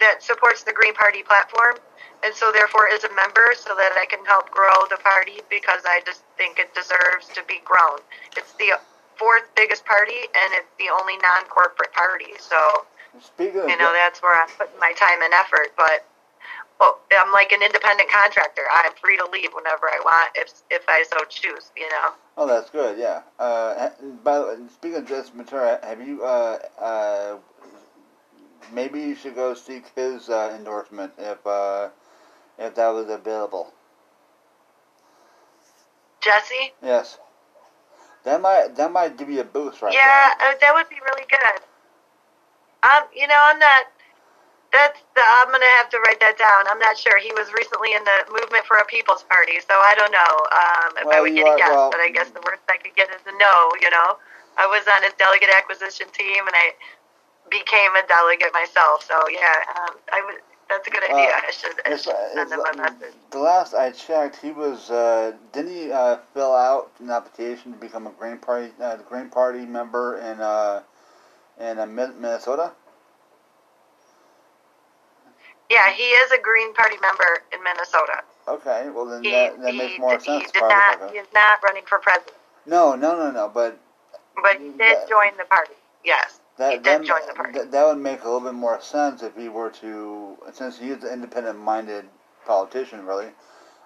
that 0.00 0.22
supports 0.22 0.62
the 0.62 0.72
Green 0.72 0.94
Party 0.94 1.22
platform 1.22 1.76
and 2.24 2.34
so 2.34 2.52
therefore 2.52 2.88
is 2.88 3.04
a 3.04 3.12
member 3.14 3.54
so 3.56 3.74
that 3.76 3.92
I 4.00 4.06
can 4.06 4.24
help 4.24 4.50
grow 4.50 4.88
the 4.88 4.96
party 4.98 5.40
because 5.50 5.82
I 5.84 6.00
just 6.06 6.22
think 6.36 6.58
it 6.58 6.74
deserves 6.74 7.28
to 7.34 7.42
be 7.44 7.60
grown. 7.64 8.00
It's 8.36 8.52
the 8.54 8.80
fourth 9.16 9.44
biggest 9.54 9.84
party 9.84 10.26
and 10.34 10.52
it's 10.52 10.72
the 10.78 10.88
only 10.92 11.16
non-corporate 11.18 11.92
party. 11.92 12.36
So, 12.38 12.86
Speaking 13.20 13.68
you 13.68 13.76
know, 13.76 13.92
that's 13.92 14.20
where 14.22 14.34
I'm 14.36 14.48
putting 14.58 14.78
my 14.80 14.92
time 14.92 15.22
and 15.22 15.32
effort. 15.32 15.72
But 15.76 16.04
well, 16.80 17.00
I'm 17.18 17.32
like 17.32 17.52
an 17.52 17.62
independent 17.62 18.10
contractor. 18.10 18.62
I'm 18.72 18.92
free 18.94 19.16
to 19.16 19.26
leave 19.32 19.50
whenever 19.54 19.86
I 19.86 20.00
want, 20.04 20.32
if 20.34 20.52
if 20.70 20.84
I 20.88 21.04
so 21.10 21.24
choose. 21.28 21.70
You 21.76 21.88
know. 21.88 22.12
Oh, 22.36 22.46
that's 22.46 22.70
good. 22.70 22.98
Yeah. 22.98 23.22
Uh, 23.38 23.90
by 24.22 24.38
the 24.38 24.44
way, 24.44 24.56
speaking 24.72 24.98
of 24.98 25.08
Justin 25.08 25.38
Ventura, 25.38 25.80
have 25.82 26.06
you 26.06 26.22
uh, 26.24 26.58
uh, 26.80 27.36
maybe 28.72 29.00
you 29.00 29.14
should 29.14 29.34
go 29.34 29.54
seek 29.54 29.84
his 29.94 30.28
uh, 30.28 30.54
endorsement 30.58 31.12
if 31.18 31.46
uh, 31.46 31.88
if 32.58 32.74
that 32.74 32.88
was 32.88 33.08
available. 33.08 33.72
Jesse. 36.20 36.72
Yes. 36.82 37.18
That 38.24 38.40
might 38.40 38.74
that 38.74 38.90
might 38.90 39.16
give 39.16 39.30
you 39.30 39.40
a 39.40 39.44
boost 39.44 39.80
right 39.82 39.92
Yeah, 39.92 40.30
uh, 40.40 40.54
that 40.60 40.74
would 40.74 40.88
be 40.88 40.96
really 41.04 41.26
good. 41.30 41.62
Um, 42.82 43.04
you 43.14 43.26
know, 43.26 43.38
I'm 43.38 43.58
not. 43.58 43.86
That's 44.76 45.00
the, 45.16 45.24
I'm 45.24 45.48
gonna 45.48 45.64
have 45.80 45.88
to 45.96 45.98
write 46.04 46.20
that 46.20 46.36
down. 46.36 46.68
I'm 46.68 46.78
not 46.78 46.98
sure. 47.00 47.16
He 47.16 47.32
was 47.32 47.48
recently 47.56 47.96
in 47.96 48.04
the 48.04 48.18
movement 48.28 48.68
for 48.68 48.76
a 48.76 48.84
People's 48.84 49.24
Party, 49.24 49.56
so 49.64 49.72
I 49.72 49.96
don't 49.96 50.12
know 50.12 50.32
um, 50.52 50.90
if 51.00 51.06
I 51.08 51.20
would 51.24 51.32
get 51.32 51.46
a 51.48 51.50
are- 51.56 51.58
yes. 51.58 51.68
well- 51.72 51.90
but 51.90 52.00
I 52.00 52.10
guess 52.12 52.28
the 52.30 52.44
worst 52.44 52.60
I 52.68 52.76
could 52.76 52.94
get 52.94 53.08
is 53.08 53.24
a 53.24 53.32
no. 53.40 53.54
You 53.80 53.88
know, 53.88 54.20
I 54.60 54.66
was 54.68 54.84
on 54.84 55.00
his 55.02 55.14
delegate 55.16 55.48
acquisition 55.56 56.08
team, 56.12 56.44
and 56.46 56.52
I 56.52 56.76
became 57.48 57.96
a 57.96 58.04
delegate 58.06 58.52
myself. 58.52 59.00
So 59.02 59.16
yeah, 59.32 59.64
um, 59.80 59.96
I 60.12 60.20
would. 60.26 60.36
That's 60.68 60.86
a 60.88 60.90
good 60.90 61.04
Uh, 61.08 61.14
idea. 61.14 61.30
I 61.30 61.50
should, 61.52 61.80
I 61.86 61.96
should 61.96 62.12
uh, 62.12 62.34
send 62.34 62.50
it's, 62.50 62.52
him 62.52 62.60
a 62.60 62.68
uh, 62.68 62.82
message. 62.90 63.14
the 63.30 63.38
last 63.38 63.72
I 63.72 63.92
checked, 63.92 64.36
he 64.42 64.50
was 64.50 64.90
uh, 64.90 65.32
didn't 65.52 65.72
he 65.72 65.92
uh, 65.92 66.18
fill 66.34 66.54
out 66.54 66.90
an 66.98 67.08
application 67.10 67.72
to 67.72 67.78
become 67.78 68.06
a 68.06 68.10
Green 68.10 68.38
Party 68.38 68.72
uh, 68.82 68.96
Green 69.08 69.30
Party 69.30 69.64
member 69.64 70.18
in 70.18 70.40
uh, 70.40 70.82
in 71.60 71.78
uh, 71.78 71.86
Minnesota? 71.86 72.72
Yeah, 75.70 75.92
he 75.92 76.02
is 76.02 76.30
a 76.32 76.40
Green 76.40 76.72
Party 76.74 76.96
member 77.00 77.42
in 77.52 77.62
Minnesota. 77.62 78.22
Okay, 78.48 78.88
well 78.90 79.06
then 79.06 79.24
He, 79.24 79.30
that, 79.32 79.60
that 79.60 79.72
he, 79.72 79.78
makes 79.78 79.98
more 79.98 80.12
he 80.18 80.24
sense. 80.24 80.44
as 80.46 80.52
did 80.52 80.60
not. 80.62 81.10
He 81.10 81.18
is 81.18 81.26
not 81.34 81.58
running 81.64 81.82
for 81.86 81.98
president, 81.98 82.36
No, 82.66 82.94
no, 82.94 83.16
no, 83.16 83.30
no. 83.30 83.48
But 83.52 83.78
but 84.42 84.58
he 84.60 84.68
did 84.68 84.78
That- 84.78 85.08
join 85.08 85.36
the 85.38 85.44
party. 85.44 85.74
Yes. 86.04 86.40
that 86.58 86.70
He 86.72 86.76
did 86.78 86.84
that, 86.84 87.02
join 87.04 87.26
the 87.26 87.34
party. 87.34 87.52
That, 87.58 87.70
that 87.72 87.86
would 87.86 87.98
make 87.98 88.22
a 88.22 88.24
little 88.24 88.40
bit 88.40 88.54
more 88.54 88.80
sense 88.80 89.22
if 89.22 89.34
he 89.36 89.48
were 89.48 89.70
to, 89.70 90.36
since 90.52 90.78
he 90.78 90.90
is 90.90 91.02
an 91.02 91.12
independent-minded 91.12 92.08
politician, 92.46 93.04
really, 93.04 93.30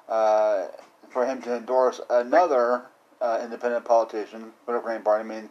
uh, 0.08 0.66
for 1.08 1.24
him 1.24 1.40
to 1.42 1.56
endorse 1.56 2.00
another 2.10 2.82
uh, 3.22 3.40
independent 3.42 3.84
politician 3.86 4.52
for 4.66 4.74
the 4.74 4.80
Green 4.80 5.02
Party. 5.02 5.48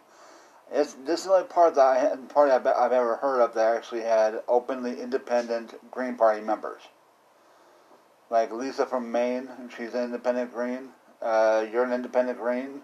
It's 0.71 0.93
this 1.05 1.21
is 1.21 1.25
the 1.27 1.33
only 1.33 1.47
part 1.47 1.75
that 1.75 1.85
I 1.85 1.97
had, 1.97 2.29
party 2.29 2.51
I've, 2.51 2.65
I've 2.67 2.91
ever 2.91 3.15
heard 3.15 3.41
of 3.41 3.53
that 3.55 3.75
actually 3.75 4.01
had 4.01 4.41
openly 4.47 5.01
independent 5.01 5.73
Green 5.91 6.15
Party 6.15 6.41
members. 6.41 6.81
Like 8.29 8.51
Lisa 8.51 8.85
from 8.85 9.11
Maine, 9.11 9.49
she's 9.75 9.95
an 9.95 10.03
independent 10.03 10.53
Green. 10.53 10.89
Uh, 11.21 11.65
you're 11.71 11.83
an 11.83 11.93
independent 11.93 12.39
Green. 12.39 12.81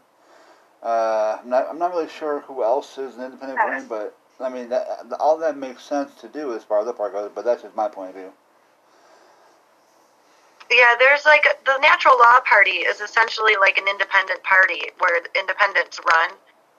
Uh, 0.81 1.37
I'm 1.41 1.49
not. 1.49 1.67
I'm 1.69 1.79
not 1.79 1.91
really 1.91 2.09
sure 2.09 2.41
who 2.41 2.63
else 2.63 2.97
is 2.97 3.15
an 3.15 3.23
independent. 3.25 3.59
Green, 3.59 3.85
but 3.87 4.17
I 4.39 4.49
mean, 4.49 4.69
that, 4.69 4.87
all 5.19 5.37
that 5.37 5.55
makes 5.55 5.83
sense 5.83 6.13
to 6.21 6.27
do 6.27 6.53
as 6.55 6.63
far 6.63 6.79
as 6.79 6.85
the 6.85 6.93
part 6.93 7.13
goes. 7.13 7.31
But 7.33 7.45
that's 7.45 7.61
just 7.61 7.75
my 7.75 7.87
point 7.87 8.09
of 8.09 8.15
view. 8.15 8.33
Yeah, 10.71 10.95
there's 10.97 11.25
like 11.25 11.45
the 11.65 11.77
Natural 11.79 12.17
Law 12.17 12.39
Party 12.45 12.81
is 12.81 12.99
essentially 12.99 13.53
like 13.59 13.77
an 13.77 13.87
independent 13.87 14.41
party 14.43 14.81
where 14.97 15.21
independents 15.37 15.99
run. 16.05 16.31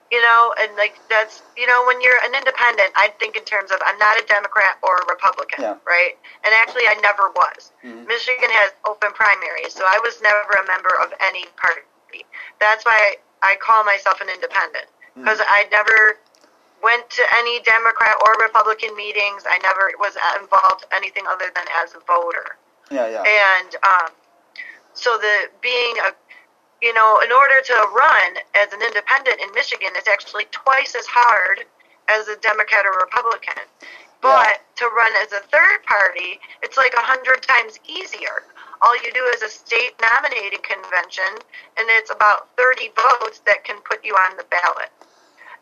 You 0.09 0.21
know, 0.21 0.53
and 0.59 0.71
like 0.77 0.95
that's 1.09 1.41
you 1.57 1.67
know 1.67 1.83
when 1.85 1.99
you're 2.01 2.19
an 2.23 2.33
independent, 2.33 2.91
I 2.95 3.11
think 3.19 3.35
in 3.35 3.43
terms 3.43 3.71
of 3.71 3.79
I'm 3.85 3.97
not 3.99 4.15
a 4.17 4.25
Democrat 4.25 4.79
or 4.81 4.95
a 4.97 5.05
Republican, 5.09 5.63
Yeah. 5.63 5.75
right? 5.85 6.15
And 6.45 6.53
actually, 6.55 6.87
I 6.87 6.95
never 7.03 7.29
was. 7.35 7.71
Mhm. 7.83 8.07
Michigan 8.07 8.49
has 8.49 8.71
open 8.85 9.11
primaries, 9.11 9.73
so 9.73 9.83
I 9.85 9.99
was 9.99 10.21
never 10.21 10.39
a 10.63 10.65
member 10.65 10.95
of 11.01 11.13
any 11.19 11.45
party. 11.59 11.81
That's 12.59 12.85
why 12.85 13.17
I 13.43 13.57
call 13.57 13.83
myself 13.83 14.21
an 14.21 14.29
independent 14.29 14.87
because 15.15 15.41
I 15.41 15.67
never 15.71 16.17
went 16.81 17.09
to 17.09 17.23
any 17.35 17.59
Democrat 17.61 18.15
or 18.25 18.33
Republican 18.41 18.95
meetings. 18.95 19.43
I 19.49 19.57
never 19.59 19.91
was 19.99 20.15
involved 20.39 20.85
anything 20.91 21.25
other 21.27 21.51
than 21.53 21.65
as 21.83 21.95
a 21.95 21.99
voter. 21.99 22.55
Yeah, 22.89 23.07
yeah. 23.07 23.23
And 23.23 23.75
um, 23.83 24.09
so 24.93 25.17
the 25.17 25.49
being 25.61 25.97
a, 25.99 26.13
you 26.81 26.93
know, 26.93 27.19
in 27.23 27.31
order 27.31 27.61
to 27.65 27.73
run 27.95 28.37
as 28.55 28.71
an 28.73 28.81
independent 28.81 29.41
in 29.41 29.49
Michigan 29.53 29.89
is 29.97 30.07
actually 30.07 30.45
twice 30.51 30.95
as 30.95 31.05
hard 31.05 31.65
as 32.09 32.27
a 32.27 32.37
Democrat 32.37 32.85
or 32.85 32.93
Republican. 32.99 33.63
But 34.21 34.61
to 34.77 34.85
run 34.95 35.11
as 35.21 35.31
a 35.31 35.45
third 35.49 35.83
party, 35.85 36.39
it's 36.63 36.77
like 36.77 36.93
a 36.93 37.05
hundred 37.05 37.41
times 37.43 37.79
easier. 37.87 38.43
All 38.81 38.95
you 39.01 39.11
do 39.13 39.23
is 39.33 39.41
a 39.41 39.49
state 39.49 39.93
nominating 40.01 40.61
convention, 40.61 41.41
and 41.77 41.85
it's 41.97 42.09
about 42.09 42.49
30 42.57 42.93
votes 42.93 43.41
that 43.45 43.63
can 43.63 43.81
put 43.81 44.05
you 44.05 44.13
on 44.13 44.37
the 44.37 44.45
ballot 44.49 44.89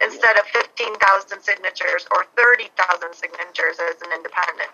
instead 0.04 0.38
of 0.38 0.46
15,000 0.48 1.00
signatures 1.40 2.08
or 2.12 2.26
30,000 2.36 3.16
signatures 3.16 3.80
as 3.80 4.02
an 4.04 4.12
independent. 4.12 4.72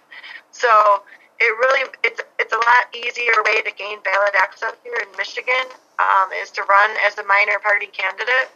So 0.49 1.03
it 1.39 1.53
really 1.57 1.89
it's 2.03 2.20
it's 2.41 2.53
a 2.53 2.57
lot 2.57 2.89
easier 2.89 3.37
way 3.45 3.61
to 3.61 3.69
gain 3.77 4.01
ballot 4.01 4.33
access 4.33 4.73
here 4.83 4.97
in 4.97 5.09
Michigan 5.15 5.69
um, 6.01 6.33
is 6.41 6.49
to 6.57 6.63
run 6.65 6.89
as 7.05 7.15
a 7.21 7.23
minor 7.29 7.61
party 7.61 7.85
candidate. 7.85 8.49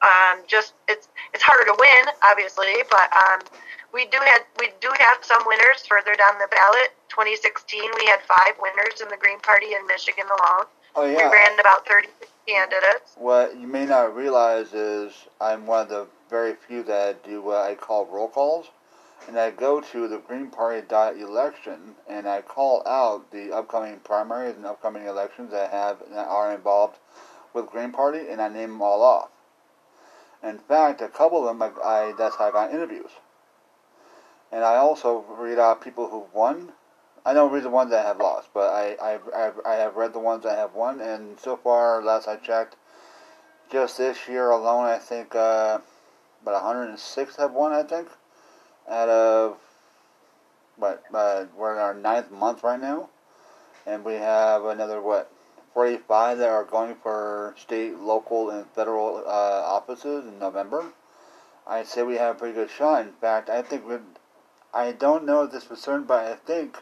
Um, 0.00 0.40
just 0.48 0.72
it's 0.88 1.08
it's 1.32 1.42
harder 1.42 1.68
to 1.68 1.76
win, 1.78 2.04
obviously, 2.24 2.80
but 2.90 3.12
um, 3.12 3.40
we 3.92 4.06
do 4.06 4.18
have 4.24 4.42
we 4.58 4.72
do 4.80 4.88
have 4.98 5.18
some 5.20 5.44
winners 5.46 5.84
further 5.86 6.16
down 6.16 6.34
the 6.40 6.48
ballot. 6.48 6.96
2016, 7.12 7.80
we 8.00 8.06
had 8.06 8.20
five 8.26 8.56
winners 8.60 9.00
in 9.00 9.08
the 9.08 9.16
Green 9.16 9.38
Party 9.40 9.74
in 9.76 9.86
Michigan 9.86 10.24
alone. 10.26 10.66
Oh 10.96 11.04
yeah, 11.04 11.28
We 11.28 11.32
ran 11.32 11.60
about 11.60 11.86
36 11.86 12.30
candidates. 12.46 13.14
What 13.16 13.56
you 13.56 13.66
may 13.66 13.84
not 13.84 14.16
realize 14.16 14.72
is 14.72 15.12
I'm 15.40 15.66
one 15.66 15.82
of 15.82 15.88
the 15.88 16.06
very 16.30 16.54
few 16.54 16.82
that 16.84 17.22
do 17.24 17.42
what 17.42 17.58
I 17.58 17.74
call 17.74 18.06
roll 18.06 18.28
calls, 18.28 18.66
and 19.26 19.38
I 19.38 19.50
go 19.50 19.80
to 19.80 20.08
the 20.08 20.18
Green 20.18 20.48
Party 20.48 20.82
election 21.20 21.94
and 22.08 22.28
I 22.28 22.42
call 22.42 22.86
out 22.86 23.30
the 23.30 23.52
upcoming 23.52 24.00
primaries 24.00 24.56
and 24.56 24.66
upcoming 24.66 25.06
elections 25.06 25.50
that 25.52 25.70
have 25.70 25.98
that 26.10 26.26
are 26.26 26.52
involved 26.52 26.98
with 27.52 27.70
Green 27.70 27.92
Party, 27.92 28.28
and 28.28 28.42
I 28.42 28.48
name 28.48 28.70
them 28.70 28.82
all 28.82 29.02
off. 29.02 29.30
In 30.42 30.58
fact, 30.58 31.00
a 31.00 31.08
couple 31.08 31.38
of 31.38 31.58
them, 31.58 31.62
I, 31.62 31.88
I 31.88 32.12
that's 32.18 32.36
how 32.36 32.48
I 32.48 32.50
got 32.50 32.72
interviews, 32.72 33.10
and 34.52 34.64
I 34.64 34.76
also 34.76 35.24
read 35.28 35.58
out 35.58 35.80
people 35.80 36.08
who've 36.08 36.32
won. 36.34 36.72
I 37.24 37.32
don't 37.32 37.52
read 37.52 37.62
the 37.62 37.70
ones 37.70 37.90
that 37.90 38.04
have 38.04 38.18
lost, 38.18 38.48
but 38.52 38.70
I, 38.70 38.96
I, 39.00 39.18
I, 39.34 39.52
I 39.64 39.74
have 39.76 39.96
read 39.96 40.12
the 40.12 40.18
ones 40.18 40.42
that 40.42 40.58
have 40.58 40.74
won, 40.74 41.00
and 41.00 41.40
so 41.40 41.56
far, 41.56 42.02
last 42.02 42.28
I 42.28 42.36
checked, 42.36 42.76
just 43.72 43.96
this 43.96 44.28
year 44.28 44.50
alone, 44.50 44.84
I 44.84 44.98
think 44.98 45.34
uh, 45.34 45.78
about 46.42 46.62
106 46.62 47.36
have 47.36 47.52
won. 47.52 47.72
I 47.72 47.82
think 47.82 48.08
out 48.88 49.08
of 49.08 49.58
what 50.76 51.04
uh, 51.12 51.44
we're 51.56 51.74
in 51.74 51.78
our 51.78 51.94
ninth 51.94 52.30
month 52.30 52.62
right 52.62 52.80
now, 52.80 53.08
and 53.86 54.04
we 54.04 54.14
have 54.14 54.64
another 54.64 55.00
what 55.00 55.30
45 55.72 56.38
that 56.38 56.48
are 56.48 56.64
going 56.64 56.94
for 56.94 57.54
state, 57.56 57.98
local, 57.98 58.50
and 58.50 58.66
federal 58.74 59.18
uh, 59.26 59.62
offices 59.64 60.26
in 60.26 60.38
November. 60.38 60.92
I'd 61.66 61.86
say 61.86 62.02
we 62.02 62.16
have 62.16 62.36
a 62.36 62.38
pretty 62.38 62.54
good 62.54 62.70
shot. 62.70 63.06
In 63.06 63.12
fact, 63.12 63.48
I 63.48 63.62
think 63.62 63.88
we. 63.88 63.96
I 64.72 64.92
don't 64.92 65.24
know 65.24 65.44
if 65.44 65.52
this 65.52 65.64
for 65.64 65.76
certain, 65.76 66.04
but 66.04 66.24
I 66.24 66.34
think 66.34 66.78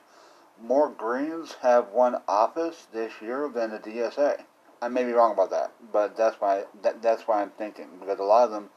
more 0.60 0.88
Greens 0.88 1.56
have 1.62 1.88
won 1.90 2.22
office 2.26 2.86
this 2.92 3.12
year 3.20 3.48
than 3.48 3.70
the 3.70 3.78
DSA. 3.78 4.44
I 4.80 4.88
may 4.88 5.04
be 5.04 5.12
wrong 5.12 5.32
about 5.32 5.50
that, 5.50 5.72
but 5.92 6.16
that's 6.16 6.40
why 6.40 6.64
that, 6.82 7.02
that's 7.02 7.28
why 7.28 7.42
I'm 7.42 7.50
thinking 7.50 7.88
because 8.00 8.18
a 8.18 8.24
lot 8.24 8.44
of 8.44 8.50
them 8.50 8.70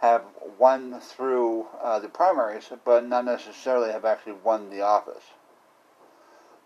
have 0.00 0.22
won 0.58 0.98
through 1.00 1.66
uh, 1.82 1.98
the 1.98 2.08
primaries, 2.08 2.70
but 2.84 3.06
not 3.06 3.24
necessarily 3.24 3.92
have 3.92 4.04
actually 4.04 4.32
won 4.44 4.70
the 4.70 4.80
office. 4.80 5.24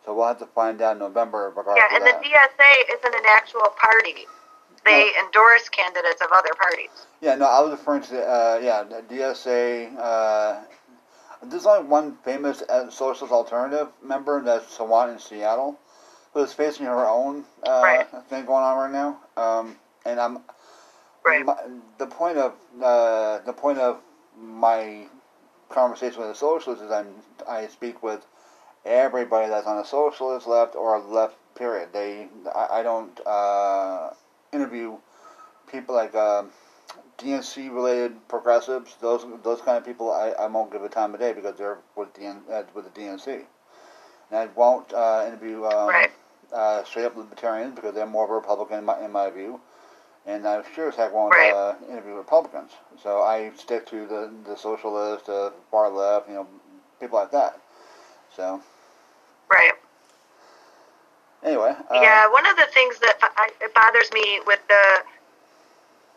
So 0.05 0.15
we'll 0.15 0.29
have 0.29 0.39
to 0.39 0.47
find 0.47 0.81
out 0.81 0.93
in 0.93 0.99
November 0.99 1.53
regarding 1.57 1.83
Yeah, 1.91 1.97
and 1.97 2.07
the. 2.07 2.29
DSA 2.29 2.99
isn't 2.99 3.15
an 3.15 3.25
actual 3.29 3.63
party. 3.81 4.27
They 4.85 5.13
endorse 5.19 5.69
candidates 5.71 6.21
of 6.21 6.29
other 6.31 6.53
parties. 6.59 6.91
Yeah, 7.23 7.37
no, 7.37 7.47
I 7.47 7.61
was 7.61 7.71
referring 7.71 8.03
to 8.03 8.21
uh, 8.23 8.61
yeah 8.63 8.83
the 8.83 9.03
DSA. 9.03 9.97
Uh, 9.99 10.61
there's 11.43 11.65
only 11.67 11.89
one 11.89 12.17
famous 12.25 12.63
uh, 12.63 12.91
socialist 12.91 13.33
alternative 13.33 13.89
member 14.03 14.43
that's 14.43 14.77
Sawant 14.77 15.13
in 15.13 15.19
Seattle, 15.19 15.79
who 16.35 16.41
is 16.41 16.53
facing 16.53 16.85
her 16.87 17.07
own 17.07 17.45
uh, 17.63 17.81
Right. 17.83 18.07
thing 18.29 18.45
going 18.45 18.63
on 18.63 18.77
right 18.77 18.93
now. 18.93 19.19
Um, 19.43 19.77
and 20.05 20.21
I'm 20.21 20.41
Right. 21.25 21.45
my, 21.45 21.57
the 21.99 22.07
point 22.07 22.39
of 22.39 22.55
uh, 22.83 23.39
the 23.41 23.53
point 23.53 23.79
of 23.79 24.01
my 24.39 25.07
conversation 25.71 26.21
with 26.21 26.31
a 26.31 26.35
socialist 26.35 26.83
is 26.83 26.91
I'm 26.91 27.09
I 27.49 27.67
speak 27.69 28.03
with 28.03 28.25
everybody 28.85 29.49
that's 29.49 29.67
on 29.67 29.77
the 29.77 29.85
socialist 29.85 30.47
left 30.47 30.77
or 30.77 30.99
left 31.01 31.37
period. 31.55 31.91
They 31.93 32.29
I, 32.55 32.81
I 32.81 32.83
don't 32.83 33.19
uh, 33.27 34.11
interview 34.53 34.97
people 35.71 35.95
like 35.95 36.15
um 36.15 36.51
DNC 37.19 37.73
related 37.75 38.29
progressives. 38.29 38.97
Those 39.01 39.27
those 39.43 39.61
kind 39.63 39.79
of 39.79 39.85
people 39.85 40.13
I, 40.13 40.31
I 40.31 40.47
won't 40.47 40.73
give 40.73 40.83
a 40.83 40.89
time 40.89 41.15
of 41.15 41.21
day 41.21 41.33
because 41.33 41.57
they're 41.57 41.79
with 41.97 42.13
DN, 42.15 42.41
uh, 42.51 42.65
with 42.75 42.93
the 42.93 43.01
DNC. 43.01 43.45
And 44.31 44.39
I 44.39 44.47
won't 44.55 44.93
uh, 44.93 45.25
interview 45.27 45.65
um, 45.65 45.89
Right. 45.89 46.11
uh, 46.53 46.85
straight 46.85 47.05
up 47.05 47.17
libertarians 47.17 47.75
because 47.75 47.95
they're 47.95 48.07
more 48.07 48.25
of 48.25 48.31
a 48.31 48.35
Republican 48.35 48.79
in 48.79 48.85
my, 48.85 49.05
in 49.05 49.13
my 49.13 49.31
view. 49.31 49.61
And 50.27 50.47
I 50.49 50.63
sure 50.75 50.89
as 50.89 50.97
heck 50.97 51.13
won't 51.13 51.35
Right. 51.35 51.53
uh, 51.53 51.75
interview 51.89 52.15
Republicans. 52.15 52.73
So 53.03 53.23
I 53.23 53.51
stick 53.57 53.87
to 53.87 54.07
the, 54.07 54.31
the 54.47 54.57
socialist, 54.57 55.29
uh, 55.29 55.51
far 55.71 55.91
left, 55.91 56.29
you 56.29 56.35
know, 56.35 56.47
people 56.99 57.19
like 57.19 57.31
that. 57.33 57.59
So 58.35 58.63
Right. 59.51 59.73
anyway, 61.43 61.77
uh, 61.91 62.01
yeah, 62.01 62.27
one 62.29 62.47
of 62.47 62.57
the 62.57 62.67
things 62.73 62.99
that 63.01 63.19
I, 63.21 63.51
it 63.61 63.75
bothers 63.75 64.11
me 64.13 64.41
with 64.47 64.67
the 64.69 65.05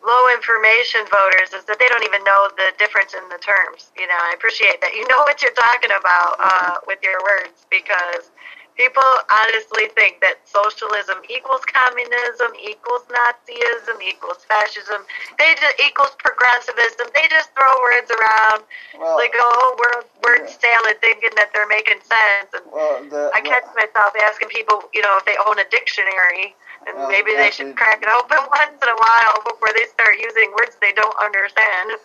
low 0.05 0.33
information 0.33 1.01
voters 1.11 1.51
is 1.53 1.65
that 1.65 1.79
they 1.79 1.87
don't 1.89 2.03
even 2.03 2.23
know 2.23 2.49
the 2.55 2.71
difference 2.79 3.13
in 3.13 3.27
the 3.29 3.37
terms. 3.37 3.91
You 3.97 4.07
know, 4.07 4.15
I 4.17 4.31
appreciate 4.33 4.79
that 4.81 4.93
you 4.93 5.05
know 5.07 5.19
what 5.27 5.41
you're 5.41 5.51
talking 5.51 5.91
about 5.91 6.35
uh, 6.39 6.75
with 6.87 6.99
your 7.03 7.19
words 7.23 7.65
because 7.69 8.31
people 8.77 9.03
honestly 9.29 9.89
think 9.97 10.21
that 10.21 10.37
socialism 10.45 11.17
equals 11.27 11.65
communism, 11.65 12.53
equals 12.61 13.03
Nazism, 13.09 13.97
equals 14.01 14.45
fascism. 14.45 15.03
They 15.37 15.55
just 15.59 15.75
equals 15.81 16.13
progressivism. 16.21 17.09
They 17.13 17.27
just 17.29 17.49
throw 17.57 17.73
words 17.81 18.09
around 18.13 18.63
well, 18.97 19.17
like 19.17 19.33
a 19.33 19.41
whole 19.43 19.75
word 19.75 20.05
word 20.23 20.43
Yeah. 20.47 20.57
salad, 20.61 21.01
thinking 21.01 21.33
that 21.35 21.51
they're 21.53 21.67
making 21.67 21.99
sense. 22.05 22.53
And 22.53 22.63
well, 22.71 23.03
the, 23.09 23.31
I 23.33 23.41
catch 23.41 23.65
myself 23.75 24.13
asking 24.29 24.49
people, 24.49 24.85
you 24.93 25.01
know, 25.01 25.17
if 25.17 25.25
they 25.25 25.35
own 25.47 25.57
a 25.59 25.65
dictionary, 25.69 26.55
and 26.85 26.95
Well, 26.95 27.09
maybe 27.09 27.33
they 27.35 27.51
should 27.51 27.75
crack 27.75 28.01
it 28.01 28.09
open 28.09 28.37
once 28.53 28.77
in 28.81 28.89
a 28.89 28.95
while 28.95 29.41
before 29.43 29.73
they 29.75 29.85
start 29.91 30.19
using 30.21 30.53
words 30.53 30.77
they 30.79 30.93
don't 30.93 31.17
understand. 31.19 31.97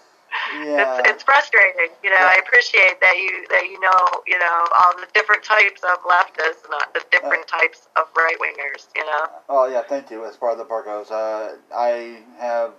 Yeah, 0.55 0.99
It's, 1.01 1.09
it's 1.09 1.23
frustrating, 1.23 1.95
you 2.03 2.11
know. 2.11 2.17
Yeah. 2.17 2.35
I 2.35 2.41
appreciate 2.45 3.01
that 3.01 3.17
you 3.17 3.47
that 3.51 3.65
you 3.65 3.81
know, 3.81 4.23
you 4.27 4.39
know, 4.39 4.67
all 4.79 4.95
the 4.97 5.07
different 5.15 5.43
types 5.43 5.83
of 5.83 5.99
leftists 6.03 6.65
and 6.65 6.95
the 6.95 7.05
different 7.11 7.47
types 7.47 7.89
of 7.97 8.07
right 8.17 8.37
wingers, 8.41 8.89
you 8.97 9.05
know. 9.05 9.27
Oh 9.49 9.67
yeah, 9.67 9.83
thank 9.83 10.11
you. 10.11 10.25
As 10.25 10.37
far 10.37 10.53
as 10.53 10.59
the 10.59 10.65
part 10.65 10.85
goes, 10.85 11.11
uh, 11.11 11.57
I 11.75 12.21
have. 12.39 12.73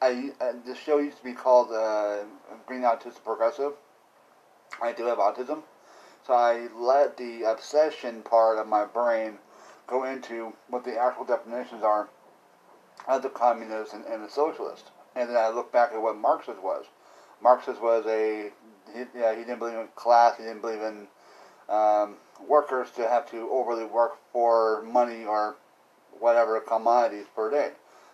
I 0.00 0.32
uh, 0.40 0.52
the 0.66 0.74
show 0.74 0.98
used 0.98 1.18
to 1.18 1.24
be 1.24 1.32
called 1.32 1.70
uh, 1.72 2.24
Green 2.66 2.82
Autistic 2.82 3.22
Progressive. 3.24 3.72
I 4.82 4.92
do 4.92 5.04
have 5.06 5.18
autism, 5.18 5.62
so 6.26 6.34
I 6.34 6.68
let 6.74 7.16
the 7.16 7.42
obsession 7.44 8.22
part 8.22 8.58
of 8.58 8.66
my 8.66 8.84
brain 8.84 9.38
go 9.86 10.04
into 10.04 10.54
what 10.68 10.84
the 10.84 10.98
actual 10.98 11.24
definitions 11.24 11.82
are 11.84 12.08
of 13.06 13.22
the 13.22 13.28
communist 13.28 13.92
and, 13.92 14.04
and 14.06 14.24
the 14.24 14.28
socialist, 14.28 14.90
and 15.14 15.28
then 15.28 15.36
I 15.36 15.48
look 15.48 15.72
back 15.72 15.92
at 15.92 16.02
what 16.02 16.16
Marxist 16.16 16.62
was. 16.62 16.86
Marxist 17.42 17.80
was 17.80 18.06
a 18.06 18.50
he, 18.92 18.98
he 19.00 19.44
didn't 19.44 19.58
believe 19.58 19.78
in 19.78 19.88
class. 19.94 20.36
He 20.36 20.44
didn't 20.44 20.60
believe 20.60 20.80
in 20.80 21.06
um, 21.68 22.16
workers 22.46 22.90
to 22.96 23.08
have 23.08 23.30
to 23.30 23.48
overly 23.50 23.84
work 23.84 24.18
for 24.32 24.82
money 24.82 25.24
or 25.24 25.56
whatever 26.18 26.60
commodities 26.60 27.26
per 27.34 27.50
day. 27.50 27.70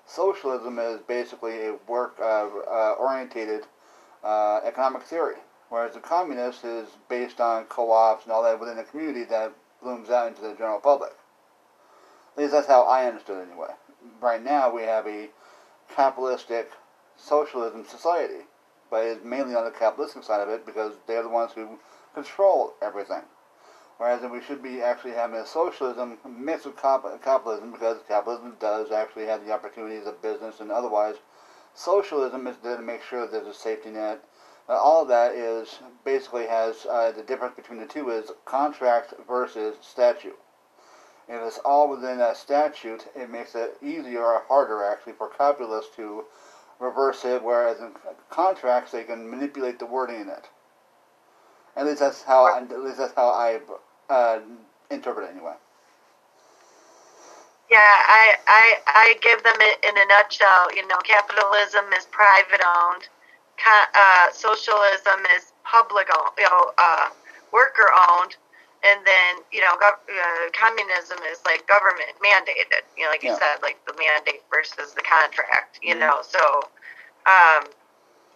Socialism 0.07 0.79
is 0.79 1.01
basically 1.01 1.67
a 1.67 1.75
work 1.87 2.17
uh, 2.21 2.47
uh, 2.47 2.95
orientated 2.99 3.67
uh, 4.25 4.61
economic 4.65 5.03
theory, 5.03 5.37
whereas 5.69 5.95
the 5.95 6.01
communist 6.01 6.65
is 6.65 6.89
based 7.09 7.41
on 7.41 7.65
co-ops 7.65 8.25
and 8.25 8.33
all 8.33 8.43
that 8.43 8.59
within 8.59 8.77
the 8.77 8.85
community 8.85 9.25
that 9.25 9.53
blooms 9.83 10.09
out 10.09 10.29
into 10.29 10.41
the 10.41 10.55
general 10.55 10.81
public. 10.81 11.13
At 12.37 12.43
least 12.43 12.53
that's 12.53 12.67
how 12.67 12.83
I 12.83 13.07
understood 13.07 13.39
it 13.39 13.51
anyway. 13.51 13.75
Right 14.21 14.43
now 14.43 14.73
we 14.73 14.83
have 14.83 15.07
a 15.07 15.29
capitalistic 15.95 16.71
socialism 17.19 17.85
society, 17.85 18.47
but 18.91 19.05
it's 19.05 19.25
mainly 19.25 19.55
on 19.55 19.65
the 19.65 19.71
capitalistic 19.71 20.23
side 20.23 20.41
of 20.41 20.49
it 20.49 20.65
because 20.65 20.95
they're 21.07 21.23
the 21.23 21.29
ones 21.29 21.53
who 21.53 21.79
control 22.15 22.73
everything. 22.81 23.23
Whereas 23.99 24.23
we 24.23 24.41
should 24.41 24.63
be 24.63 24.81
actually 24.81 25.15
having 25.15 25.41
a 25.41 25.45
socialism 25.45 26.19
mixed 26.25 26.67
with 26.67 26.77
cap- 26.77 27.21
capitalism 27.23 27.73
because 27.73 27.99
capitalism 28.07 28.57
does 28.61 28.93
actually 28.93 29.27
have 29.27 29.45
the 29.45 29.53
opportunities 29.53 30.07
of 30.07 30.23
business 30.23 30.61
and 30.61 30.71
otherwise. 30.71 31.17
Socialism 31.75 32.47
is 32.47 32.57
there 32.59 32.77
to 32.77 32.83
make 32.83 33.03
sure 33.03 33.27
there's 33.27 33.47
a 33.47 33.55
safety 33.55 33.91
net. 33.91 34.25
Uh, 34.69 34.75
all 34.75 35.03
of 35.03 35.09
that 35.09 35.33
is 35.33 35.81
basically 36.05 36.47
has 36.47 36.87
uh, 36.87 37.11
the 37.11 37.23
difference 37.23 37.57
between 37.57 37.81
the 37.81 37.87
two 37.87 38.09
is 38.11 38.31
contract 38.45 39.15
versus 39.27 39.77
statute. 39.81 40.39
If 41.29 41.43
it's 41.43 41.59
all 41.59 41.89
within 41.89 42.21
a 42.21 42.35
statute, 42.35 43.09
it 43.15 43.29
makes 43.29 43.55
it 43.55 43.77
easier 43.83 44.25
or 44.25 44.45
harder 44.47 44.85
actually 44.85 45.15
for 45.15 45.29
capitalists 45.29 45.95
to 45.97 46.25
reverse 46.81 47.25
it, 47.25 47.43
whereas 47.43 47.81
in 47.81 47.93
contracts 48.31 48.93
they 48.93 49.05
can 49.05 49.29
manipulate 49.29 49.79
the 49.79 49.87
wording 49.87 50.21
in 50.21 50.29
it. 50.29 50.49
At 51.77 51.87
least 51.87 52.01
that's 52.01 52.23
how 52.23 52.45
I, 52.47 52.61
at 52.61 52.81
least 52.81 52.99
that's 52.99 53.15
how 53.15 53.29
I 53.29 53.61
uh, 54.09 54.41
interpret 54.91 55.29
it 55.29 55.33
anyway. 55.35 55.55
Yeah, 57.71 57.79
I, 57.79 58.35
I, 58.47 58.79
I 58.87 59.15
give 59.21 59.45
them 59.45 59.57
it 59.61 59.85
in 59.85 59.95
a 59.97 60.07
nutshell. 60.09 60.75
You 60.75 60.87
know, 60.89 60.97
capitalism 61.05 61.85
is 61.97 62.07
private 62.07 62.63
owned, 62.65 63.09
uh, 63.95 64.33
socialism 64.33 65.21
is 65.37 65.53
public 65.65 66.09
owned, 66.17 66.33
you 66.39 66.45
know, 66.45 66.73
uh, 66.79 67.11
worker 67.53 67.91
owned, 68.09 68.37
and 68.85 69.01
then 69.07 69.43
you 69.53 69.61
know, 69.61 69.75
gov- 69.83 70.05
uh, 70.09 70.51
communism 70.53 71.19
is 71.31 71.41
like 71.45 71.67
government 71.67 72.11
mandated. 72.23 72.85
You 72.97 73.05
know, 73.05 73.11
like 73.11 73.23
you 73.23 73.35
said, 73.35 73.63
like 73.63 73.79
the 73.87 73.95
mandate 73.99 74.43
versus 74.51 74.95
the 74.95 75.03
contract. 75.03 75.79
You 75.83 75.95
Mhm. 75.97 76.01
know, 76.01 76.23
so, 76.23 76.63
um, 77.27 77.65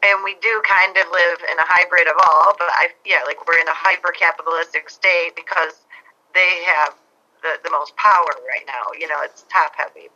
and 0.03 0.25
we 0.25 0.35
do 0.43 0.63
kind 0.67 0.97
of 0.97 1.07
live 1.13 1.39
in 1.51 1.59
a 1.59 1.65
hybrid 1.67 2.09
of 2.09 2.17
all, 2.19 2.55
but 2.59 2.69
I, 2.71 2.91
yeah, 3.05 3.23
like 3.27 3.47
we're 3.47 3.59
in 3.59 3.69
a 3.69 3.75
hyper 3.75 4.13
capitalistic 4.13 4.91
state 4.91 5.33
because 5.37 5.87
they 6.35 6.65
have 6.65 6.95
the, 7.43 7.59
the 7.65 7.71
most 7.71 7.95
power 7.97 8.35
right 8.49 8.65
now. 8.67 8.83
You 8.99 9.09
know, 9.09 9.21
it's 9.23 9.45
top 9.53 9.73
heavy. 9.77 10.09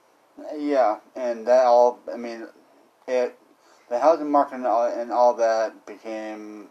Yeah, 0.57 0.99
and 1.15 1.47
that 1.47 1.67
all 1.67 1.99
I 2.13 2.17
mean, 2.17 2.49
it 3.07 3.39
the 3.89 3.99
housing 3.99 4.31
market 4.31 4.57
and 4.57 4.67
all, 4.67 4.87
and 4.87 5.13
all 5.13 5.35
that 5.35 5.87
became 5.87 6.69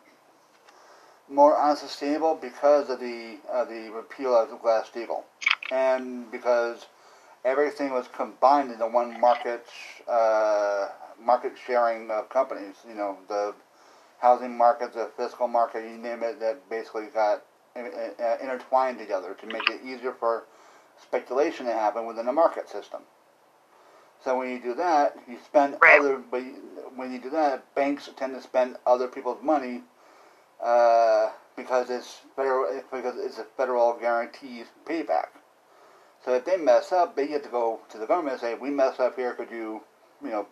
more 1.29 1.59
unsustainable 1.59 2.35
because 2.35 2.89
of 2.89 2.99
the 2.99 3.38
uh, 3.51 3.65
the 3.65 3.91
repeal 3.91 4.35
of 4.35 4.49
the 4.49 4.57
Glass 4.57 4.89
Steagall, 4.89 5.23
and 5.71 6.29
because 6.31 6.85
everything 7.43 7.91
was 7.91 8.07
combined 8.07 8.71
into 8.71 8.88
one 8.88 9.19
market 9.19 9.65
uh, 10.07 10.89
market 11.19 11.53
sharing 11.65 12.09
of 12.11 12.29
companies. 12.29 12.75
You 12.88 12.95
know, 12.95 13.17
the 13.27 13.53
housing 14.19 14.57
market, 14.57 14.93
the 14.93 15.09
fiscal 15.17 15.47
market, 15.47 15.83
you 15.83 15.97
name 15.97 16.23
it, 16.23 16.39
that 16.39 16.69
basically 16.69 17.07
got 17.13 17.43
uh, 17.75 18.38
intertwined 18.41 18.97
together 18.99 19.35
to 19.39 19.47
make 19.47 19.69
it 19.69 19.81
easier 19.83 20.13
for 20.13 20.45
speculation 21.01 21.65
to 21.65 21.73
happen 21.73 22.05
within 22.05 22.25
the 22.25 22.31
market 22.33 22.69
system. 22.69 23.01
So 24.23 24.38
when 24.39 24.49
you 24.49 24.59
do 24.59 24.73
that, 24.75 25.17
you 25.27 25.38
spend 25.45 25.77
Right. 25.81 25.99
other. 25.99 26.17
But 26.17 26.43
when 26.95 27.11
you 27.11 27.19
do 27.19 27.29
that, 27.31 27.73
banks 27.75 28.09
tend 28.15 28.33
to 28.35 28.41
spend 28.41 28.77
other 28.85 29.07
people's 29.07 29.43
money 29.43 29.83
uh, 30.63 31.32
because 31.56 31.89
it's 31.89 32.22
federal. 32.36 32.82
Because 32.91 33.15
it's 33.18 33.38
a 33.39 33.46
federal 33.58 33.94
guaranteed 33.94 34.68
payback. 34.86 35.28
So 36.24 36.34
if 36.34 36.46
they 36.46 36.58
mess 36.58 36.91
up, 36.91 37.15
they 37.15 37.28
get 37.28 37.44
to 37.44 37.50
go 37.50 37.80
to 37.89 37.98
the 37.98 38.08
government 38.08 38.34
and 38.34 38.41
say, 38.41 38.56
"We 38.56 38.70
messed 38.70 39.00
up 39.00 39.15
here. 39.15 39.34
Could 39.34 39.52
you, 39.52 39.82
you 40.24 40.30
know, 40.30 40.48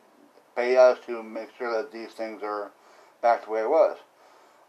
pay 0.56 0.78
us 0.78 1.00
to 1.06 1.24
make 1.24 1.50
sure 1.58 1.72
that 1.76 1.92
these 1.92 2.12
things 2.12 2.44
are 2.44 2.72
back 3.22 3.44
to 3.46 3.50
where 3.50 3.66
it 3.66 3.70
was?" 3.70 3.98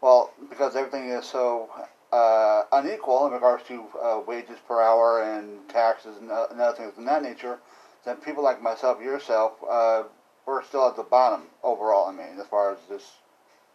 Well, 0.01 0.31
because 0.49 0.75
everything 0.75 1.09
is 1.09 1.25
so 1.25 1.69
uh, 2.11 2.63
unequal 2.71 3.27
in 3.27 3.33
regards 3.33 3.63
to 3.67 3.85
uh, 4.01 4.21
wages 4.25 4.59
per 4.67 4.81
hour 4.81 5.23
and 5.23 5.67
taxes 5.69 6.17
and, 6.17 6.31
uh, 6.31 6.47
and 6.51 6.61
other 6.61 6.77
things 6.77 6.97
of 6.97 7.05
that 7.05 7.23
nature, 7.23 7.59
that 8.05 8.23
people 8.23 8.43
like 8.43 8.61
myself, 8.61 9.01
yourself, 9.01 9.53
uh, 9.69 10.03
we're 10.45 10.63
still 10.63 10.87
at 10.87 10.95
the 10.95 11.03
bottom 11.03 11.47
overall. 11.63 12.07
I 12.07 12.11
mean, 12.11 12.39
as 12.39 12.47
far 12.47 12.71
as 12.71 12.77
this 12.89 13.13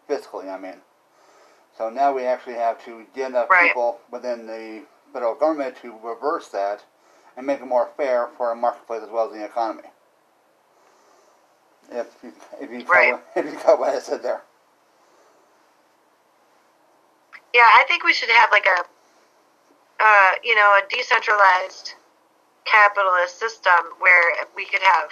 fiscally, 0.08 0.48
I 0.48 0.58
mean. 0.58 0.80
So 1.80 1.88
now 1.88 2.12
we 2.12 2.26
actually 2.26 2.56
have 2.56 2.84
to 2.84 3.06
get 3.14 3.30
enough 3.30 3.48
Right. 3.48 3.68
people 3.68 4.00
within 4.10 4.46
the 4.46 4.82
federal 5.14 5.34
government 5.34 5.76
to 5.80 5.98
reverse 6.02 6.48
that 6.48 6.84
and 7.38 7.46
make 7.46 7.62
it 7.62 7.64
more 7.64 7.88
fair 7.96 8.28
for 8.36 8.52
a 8.52 8.54
marketplace 8.54 9.02
as 9.02 9.08
well 9.08 9.28
as 9.28 9.32
the 9.32 9.42
economy. 9.42 9.88
If 11.90 12.06
you, 12.22 12.34
if 12.60 12.70
you 12.70 12.84
Right. 12.84 13.14
caught, 13.14 13.24
if 13.34 13.46
you 13.50 13.58
caught 13.58 13.78
what 13.78 13.94
I 13.94 13.98
said 13.98 14.22
there. 14.22 14.42
Yeah, 17.54 17.64
I 17.64 17.84
think 17.88 18.04
we 18.04 18.12
should 18.12 18.28
have 18.28 18.50
like 18.50 18.66
a, 18.66 18.84
uh, 20.00 20.32
you 20.42 20.54
know, 20.54 20.78
a 20.78 20.82
decentralized 20.86 21.94
capitalist 22.66 23.38
system 23.38 23.86
where 24.00 24.34
we 24.54 24.66
could 24.66 24.82
have 24.82 25.10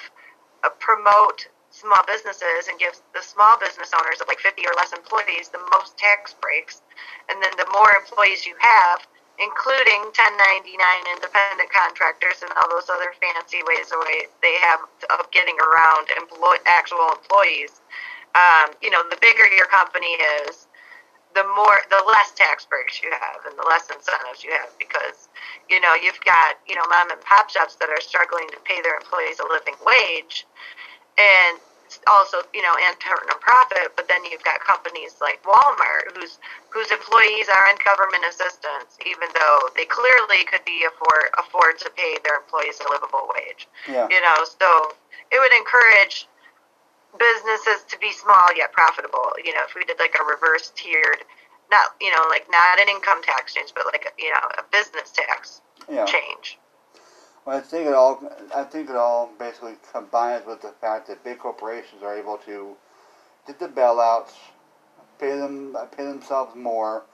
uh, 0.64 0.68
promote 0.78 1.48
small 1.78 2.02
businesses 2.10 2.66
and 2.66 2.78
give 2.82 2.98
the 3.14 3.22
small 3.22 3.54
business 3.62 3.94
owners 3.94 4.18
of 4.20 4.26
like 4.26 4.42
50 4.42 4.66
or 4.66 4.74
less 4.74 4.90
employees 4.90 5.48
the 5.54 5.62
most 5.70 5.94
tax 5.96 6.34
breaks, 6.42 6.82
and 7.30 7.38
then 7.38 7.54
the 7.54 7.70
more 7.70 7.94
employees 7.94 8.42
you 8.42 8.58
have, 8.58 9.06
including 9.38 10.10
1099 10.10 10.74
independent 11.14 11.70
contractors 11.70 12.42
and 12.42 12.50
all 12.58 12.66
those 12.66 12.90
other 12.90 13.14
fancy 13.22 13.62
ways 13.62 13.94
they 14.42 14.58
have 14.58 14.82
of 15.14 15.30
getting 15.30 15.54
around 15.62 16.10
employ 16.18 16.58
actual 16.66 17.14
employees. 17.14 17.78
Um, 18.34 18.74
you 18.82 18.90
know, 18.90 19.06
the 19.06 19.18
bigger 19.22 19.46
your 19.54 19.70
company 19.70 20.18
is, 20.42 20.66
the 21.34 21.46
more 21.54 21.78
the 21.90 22.02
less 22.10 22.34
tax 22.34 22.66
breaks 22.66 23.02
you 23.02 23.10
have 23.14 23.46
and 23.46 23.54
the 23.54 23.66
less 23.68 23.86
incentives 23.94 24.42
you 24.42 24.50
have 24.50 24.72
because 24.78 25.28
you 25.68 25.78
know 25.78 25.94
you've 25.94 26.18
got 26.24 26.56
you 26.66 26.74
know 26.74 26.82
mom 26.88 27.10
and 27.10 27.20
pop 27.20 27.50
shops 27.50 27.76
that 27.76 27.90
are 27.90 28.00
struggling 28.00 28.48
to 28.48 28.56
pay 28.64 28.80
their 28.82 28.96
employees 28.96 29.38
a 29.38 29.46
living 29.46 29.76
wage 29.84 30.46
and 31.18 31.58
also 32.06 32.42
you 32.52 32.62
know 32.62 32.74
and 32.86 32.94
turn 33.00 33.22
a 33.30 33.38
profit 33.38 33.92
but 33.96 34.08
then 34.08 34.24
you've 34.28 34.44
got 34.44 34.60
companies 34.60 35.16
like 35.20 35.42
Walmart 35.44 36.12
whose 36.16 36.38
whose 36.70 36.90
employees 36.90 37.48
are 37.48 37.66
in 37.70 37.76
government 37.84 38.24
assistance 38.28 38.98
even 39.06 39.28
though 39.34 39.58
they 39.76 39.84
clearly 39.86 40.44
could 40.44 40.64
be 40.64 40.84
afford 40.84 41.30
afford 41.38 41.78
to 41.80 41.90
pay 41.96 42.16
their 42.24 42.36
employees 42.40 42.80
a 42.84 42.88
livable 42.90 43.28
wage 43.34 43.68
Yeah. 43.88 44.08
you 44.10 44.20
know 44.20 44.44
so 44.44 44.92
it 45.30 45.38
would 45.38 45.52
encourage 45.56 46.28
businesses 47.16 47.84
to 47.88 47.98
be 47.98 48.12
small 48.12 48.48
yet 48.56 48.72
profitable. 48.72 49.32
You 49.42 49.54
know, 49.54 49.64
if 49.66 49.74
we 49.74 49.84
did 49.84 49.98
like 49.98 50.14
a 50.20 50.24
reverse 50.24 50.72
tiered, 50.76 51.24
not 51.70 51.94
you 52.00 52.10
know, 52.10 52.24
like 52.28 52.46
not 52.50 52.80
an 52.80 52.88
income 52.88 53.22
tax 53.22 53.54
change, 53.54 53.72
but 53.74 53.86
like 53.86 54.04
a, 54.06 54.22
you 54.22 54.30
know, 54.30 54.44
a 54.58 54.64
business 54.70 55.10
tax 55.10 55.60
Yeah. 55.88 56.04
change. 56.04 56.58
Well, 57.48 57.56
I 57.56 57.60
think 57.60 57.86
it 57.86 57.94
all. 57.94 58.22
I 58.54 58.62
think 58.64 58.90
it 58.90 58.96
all 58.96 59.30
basically 59.38 59.76
combines 59.90 60.44
with 60.44 60.60
the 60.60 60.74
fact 60.82 61.08
that 61.08 61.24
big 61.24 61.38
corporations 61.38 62.02
are 62.02 62.14
able 62.14 62.36
to 62.44 62.76
get 63.46 63.58
the 63.58 63.68
bailouts, 63.68 64.34
pay 65.18 65.30
them, 65.30 65.74
pay 65.96 66.04
themselves 66.04 66.54
more, 66.54 67.04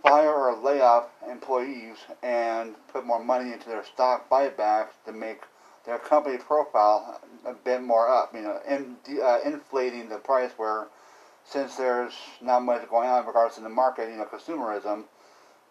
fire 0.00 0.32
or 0.32 0.56
lay 0.56 0.80
off 0.80 1.06
employees, 1.28 1.96
and 2.22 2.76
put 2.92 3.04
more 3.04 3.18
money 3.18 3.52
into 3.52 3.68
their 3.68 3.84
stock 3.84 4.30
buybacks 4.30 4.90
to 5.06 5.10
make 5.10 5.40
their 5.84 5.98
company 5.98 6.38
profile 6.38 7.20
a 7.44 7.52
bit 7.52 7.82
more 7.82 8.08
up. 8.08 8.32
You 8.32 8.42
know, 8.42 8.60
in, 8.68 8.96
uh, 9.20 9.40
inflating 9.44 10.08
the 10.08 10.18
price 10.18 10.52
where, 10.56 10.86
since 11.44 11.74
there's 11.74 12.14
not 12.40 12.62
much 12.62 12.88
going 12.88 13.08
on 13.08 13.22
in 13.22 13.26
regards 13.26 13.56
to 13.56 13.62
the 13.62 13.68
market, 13.68 14.08
you 14.08 14.18
know, 14.18 14.24
consumerism. 14.24 15.06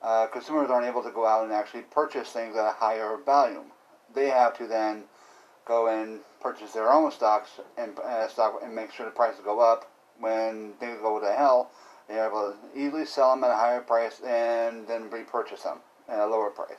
Uh, 0.01 0.27
consumers 0.27 0.69
aren't 0.69 0.85
able 0.85 1.01
to 1.01 1.09
go 1.09 1.25
out 1.25 1.45
and 1.45 1.53
actually 1.53 1.81
purchase 1.83 2.29
things 2.29 2.55
at 2.57 2.65
a 2.65 2.71
higher 2.71 3.17
value 3.25 3.63
they 4.13 4.27
have 4.27 4.57
to 4.57 4.67
then 4.67 5.03
go 5.65 5.87
and 5.87 6.21
purchase 6.39 6.73
their 6.73 6.91
own 6.91 7.11
stocks 7.11 7.59
and 7.77 7.97
uh, 7.99 8.27
stock 8.27 8.61
and 8.63 8.73
make 8.73 8.91
sure 8.91 9.05
the 9.05 9.11
prices 9.11 9.41
go 9.43 9.59
up. 9.59 9.89
When 10.19 10.73
things 10.79 10.99
go 11.01 11.19
to 11.19 11.31
hell, 11.31 11.69
they're 12.07 12.27
able 12.27 12.53
to 12.53 12.79
easily 12.79 13.05
sell 13.05 13.31
them 13.31 13.43
at 13.43 13.51
a 13.51 13.55
higher 13.55 13.81
price 13.81 14.19
and 14.21 14.87
then 14.87 15.09
repurchase 15.11 15.63
them 15.63 15.79
at 16.07 16.19
a 16.19 16.25
lower 16.25 16.49
price. 16.49 16.69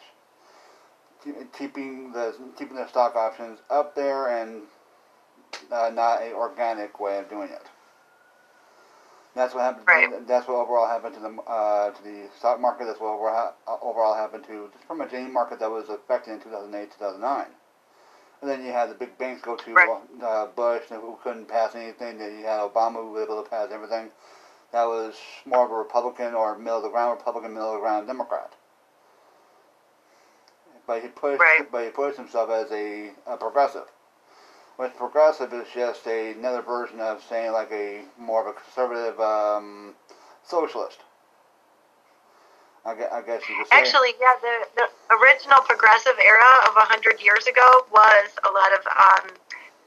Keep- 1.23 1.53
Keeping 1.53 2.13
the 2.13 2.35
keeping 2.57 2.77
their 2.77 2.89
stock 2.89 3.15
options 3.15 3.61
up 3.71 3.95
there 3.95 4.29
and 4.29 4.63
uh, 5.71 5.91
not 5.93 6.23
a 6.23 6.33
organic 6.33 6.99
way 6.99 7.19
of 7.19 7.29
doing 7.29 7.51
it. 7.51 7.67
That's 9.39 9.55
what 9.55 9.63
happened. 9.63 9.87
Right. 9.87 10.27
That's 10.27 10.49
what 10.49 10.57
overall 10.57 10.89
happened 10.89 11.15
to 11.15 11.21
the 11.21 11.31
uh, 11.49 11.91
to 11.93 12.03
the 12.03 12.29
stock 12.37 12.61
market. 12.61 12.87
That's 12.87 12.99
what 12.99 13.15
overall, 13.15 13.55
uh, 13.69 13.77
overall 13.81 14.17
happened 14.17 14.43
to 14.49 14.69
just 14.73 14.85
pretty 14.89 14.99
much 14.99 15.13
any 15.15 15.31
market 15.31 15.61
that 15.61 15.71
was 15.71 15.89
affected 15.89 16.33
in 16.33 16.41
2008, 16.41 16.91
2009. 16.99 17.47
And 18.41 18.51
then 18.51 18.65
you 18.65 18.73
had 18.73 18.91
the 18.91 18.95
big 18.95 19.17
banks 19.17 19.41
go 19.43 19.55
to 19.55 19.75
Right. 19.75 20.01
uh, 20.21 20.47
Bush, 20.47 20.87
who 20.91 21.17
couldn't 21.23 21.47
pass 21.47 21.77
anything. 21.77 22.19
Then 22.19 22.37
you 22.37 22.47
had 22.47 22.59
Obama, 22.59 22.95
who 22.95 23.13
was 23.13 23.23
able 23.23 23.41
to 23.41 23.49
pass 23.49 23.69
everything. 23.71 24.11
That 24.73 24.87
was 24.87 25.15
more 25.47 25.65
of 25.65 25.71
a 25.71 25.77
Republican 25.77 26.35
or 26.35 26.59
middle 26.59 26.79
of 26.79 26.83
the 26.83 26.91
ground 26.91 27.19
Republican, 27.19 27.55
middle 27.55 27.69
of 27.69 27.75
the 27.75 27.81
ground 27.81 28.09
Democrat. 28.09 28.53
But 30.85 31.03
he 31.03 31.09
pushed, 31.11 31.41
Right. 31.41 31.71
but 31.71 31.85
he 31.85 31.91
pushed 31.91 32.17
himself 32.17 32.51
as 32.51 32.73
a, 32.73 33.13
a 33.25 33.37
progressive. 33.37 33.87
Which 34.79 34.95
progressive 34.95 35.53
is 35.53 35.67
just 35.75 36.07
a, 36.07 36.33
another 36.39 36.63
version 36.63 37.01
of 37.01 37.21
saying 37.29 37.51
like 37.51 37.73
a 37.73 38.03
more 38.17 38.43
of 38.43 38.47
a 38.47 38.53
conservative 38.55 39.19
um, 39.19 39.95
socialist. 40.47 40.99
I 42.87 42.95
guess, 42.95 43.11
I 43.11 43.21
guess 43.23 43.43
you 43.51 43.57
could 43.59 43.67
say. 43.67 43.75
Actually, 43.75 44.15
yeah, 44.23 44.39
the, 44.41 44.55
the 44.79 44.87
original 45.19 45.59
progressive 45.67 46.15
era 46.25 46.71
of 46.71 46.77
a 46.79 46.87
hundred 46.87 47.21
years 47.21 47.45
ago 47.51 47.67
was 47.91 48.31
a 48.47 48.51
lot 48.55 48.71
of 48.71 48.87
um, 48.87 49.35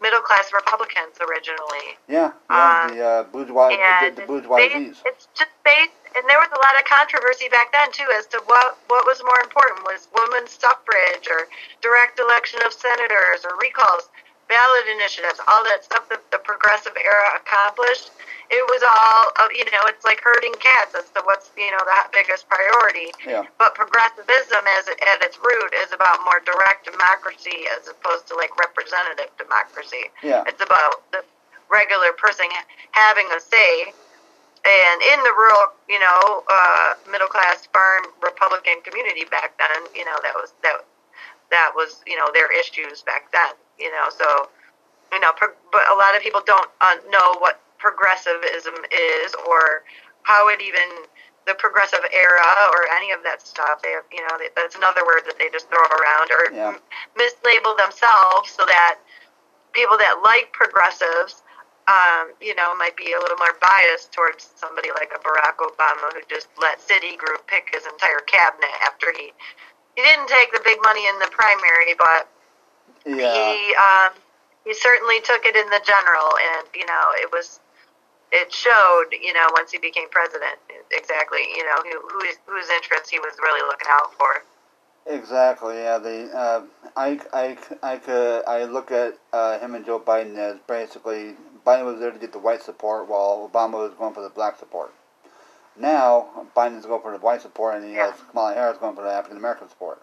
middle 0.01 0.19
class 0.19 0.51
Republicans 0.51 1.15
originally. 1.23 1.95
yeah, 2.11 2.35
yeah, 2.51 2.83
um, 2.83 2.91
the 2.91 2.99
uh, 2.99 3.23
bourgeois, 3.31 3.71
and 3.71 4.17
the, 4.17 4.27
the 4.27 4.27
it's 4.27 4.29
bourgeoisies. 4.29 4.75
based- 4.91 5.03
it's 5.07 5.27
just 5.39 5.55
based, 5.63 5.95
and 6.19 6.27
there 6.27 6.37
was 6.43 6.51
a 6.51 6.59
lot 6.59 6.75
of 6.75 6.83
controversy 6.83 7.47
back 7.47 7.71
then 7.71 7.87
too 7.95 8.11
as 8.19 8.27
to 8.27 8.43
what 8.43 8.75
what 8.91 9.07
was 9.07 9.23
more 9.23 9.39
important 9.39 9.87
was 9.87 10.11
women's 10.11 10.51
suffrage 10.51 11.31
or 11.31 11.47
direct 11.79 12.19
election 12.19 12.59
of 12.67 12.73
senators 12.75 13.47
or 13.47 13.55
recalls, 13.55 14.11
ballot 14.51 14.85
initiatives, 14.91 15.39
all 15.47 15.63
that 15.71 15.87
stuff 15.87 16.11
that 16.11 16.19
the 16.35 16.37
progressive 16.43 16.91
era 16.99 17.39
accomplished. 17.39 18.11
It 18.51 18.59
was 18.67 18.83
all, 18.83 19.31
uh, 19.39 19.47
you 19.55 19.63
know, 19.71 19.87
it's 19.87 20.03
like 20.03 20.19
herding 20.19 20.51
cats 20.59 20.91
as 20.91 21.07
to 21.15 21.23
what's 21.23 21.55
you 21.55 21.71
know 21.71 21.79
the 21.87 21.99
biggest 22.11 22.51
priority. 22.51 23.15
Yeah, 23.23 23.47
But 23.55 23.79
progressivism, 23.79 24.67
as 24.75 24.91
it, 24.91 24.99
at 24.99 25.23
its 25.23 25.39
root, 25.39 25.71
is 25.79 25.95
about 25.95 26.19
more 26.27 26.43
direct 26.43 26.83
democracy 26.83 27.63
as 27.79 27.87
opposed 27.87 28.27
to 28.27 28.35
like 28.35 28.51
representative 28.59 29.31
democracy. 29.39 30.11
yeah, 30.19 30.43
It's 30.51 30.59
about 30.59 30.99
the 31.15 31.23
regular 31.71 32.11
person 32.19 32.51
having 32.91 33.31
a 33.31 33.39
say. 33.39 33.95
And 34.67 34.97
in 35.15 35.23
the 35.23 35.31
rural, 35.33 35.73
you 35.89 35.97
know, 36.03 36.43
uh, 36.51 36.93
middle 37.09 37.31
class 37.31 37.65
farm 37.71 38.03
Republican 38.21 38.83
community 38.83 39.23
back 39.31 39.57
then, 39.57 39.87
you 39.95 40.03
know, 40.03 40.19
that 40.27 40.35
was 40.35 40.51
that 40.61 40.83
that 41.55 41.71
was 41.73 42.03
you 42.05 42.17
know 42.19 42.27
their 42.35 42.51
issues 42.51 43.01
back 43.01 43.31
then. 43.31 43.55
You 43.81 43.91
know, 43.91 44.09
so 44.15 44.49
you 45.11 45.19
know, 45.19 45.31
pro- 45.35 45.55
but 45.71 45.83
a 45.91 45.95
lot 45.95 46.15
of 46.15 46.23
people 46.23 46.41
don't 46.45 46.69
uh, 46.81 46.95
know 47.09 47.35
what 47.39 47.61
progressivism 47.79 48.75
is 48.91 49.35
or 49.47 49.83
how 50.23 50.47
it 50.49 50.61
even 50.61 51.05
the 51.47 51.55
progressive 51.55 52.01
era 52.13 52.47
or 52.73 52.87
any 52.97 53.11
of 53.11 53.23
that 53.23 53.41
stuff. 53.41 53.81
They 53.83 53.91
have, 53.91 54.05
you 54.11 54.21
know, 54.21 54.37
they, 54.39 54.49
that's 54.55 54.75
another 54.75 55.05
word 55.05 55.23
that 55.27 55.39
they 55.39 55.49
just 55.49 55.69
throw 55.69 55.81
around 55.81 56.29
or 56.31 56.43
Yeah. 56.53 56.75
m- 56.77 56.81
mislabel 57.17 57.77
themselves 57.77 58.51
so 58.51 58.65
that 58.65 58.99
people 59.73 59.97
that 59.97 60.21
like 60.23 60.53
progressives, 60.53 61.43
um, 61.87 62.33
you 62.41 62.55
know, 62.55 62.75
might 62.77 62.95
be 62.97 63.13
a 63.13 63.19
little 63.19 63.37
more 63.37 63.57
biased 63.61 64.11
towards 64.13 64.49
somebody 64.55 64.89
like 64.95 65.11
a 65.15 65.19
Barack 65.19 65.57
Obama 65.59 66.13
who 66.13 66.21
just 66.29 66.47
let 66.61 66.79
Citigroup 66.79 67.47
pick 67.47 67.69
his 67.73 67.85
entire 67.87 68.21
cabinet 68.27 68.71
after 68.85 69.13
he 69.17 69.33
he 69.95 70.03
didn't 70.03 70.27
take 70.29 70.53
the 70.53 70.61
big 70.63 70.79
money 70.83 71.07
in 71.07 71.19
the 71.19 71.27
primary, 71.31 71.95
but 71.99 72.29
yeah. 73.05 73.53
he 73.53 73.75
um, 73.75 74.13
he 74.65 74.73
certainly 74.73 75.21
took 75.21 75.45
it 75.45 75.55
in 75.55 75.69
the 75.69 75.81
general, 75.85 76.29
and 76.57 76.67
you 76.75 76.85
know, 76.85 77.11
it 77.15 77.29
was 77.31 77.59
it 78.31 78.51
showed, 78.51 79.07
you 79.11 79.33
know, 79.33 79.45
once 79.53 79.71
he 79.71 79.77
became 79.77 80.09
president, 80.09 80.57
exactly, 80.91 81.41
you 81.55 81.65
know, 81.65 81.81
who 81.83 81.99
whose 82.09 82.37
whose 82.45 82.69
interests 82.69 83.09
he 83.09 83.19
was 83.19 83.33
really 83.41 83.61
looking 83.67 83.87
out 83.89 84.13
for. 84.17 84.43
Exactly. 85.05 85.75
Yeah. 85.75 85.97
The 85.97 86.31
uh, 86.33 86.61
I 86.95 87.19
I 87.33 87.57
I 87.83 87.97
could 87.97 88.45
I 88.45 88.63
look 88.65 88.91
at 88.91 89.17
uh, 89.33 89.59
him 89.59 89.75
and 89.75 89.85
Joe 89.85 89.99
Biden 89.99 90.37
as 90.37 90.57
basically 90.67 91.35
Biden 91.65 91.85
was 91.85 91.99
there 91.99 92.11
to 92.11 92.19
get 92.19 92.31
the 92.31 92.39
white 92.39 92.61
support 92.61 93.09
while 93.09 93.49
Obama 93.51 93.73
was 93.73 93.93
going 93.97 94.13
for 94.13 94.21
the 94.21 94.29
black 94.29 94.59
support. 94.59 94.93
Now 95.75 96.47
Biden's 96.55 96.85
going 96.85 97.01
for 97.01 97.11
the 97.11 97.17
white 97.17 97.41
support 97.41 97.75
and 97.75 97.85
he 97.85 97.95
has 97.95 98.13
Kamala 98.29 98.53
Harris 98.53 98.77
going 98.77 98.95
for 98.95 99.03
the 99.03 99.11
African 99.11 99.37
American 99.37 99.69
support. 99.69 100.01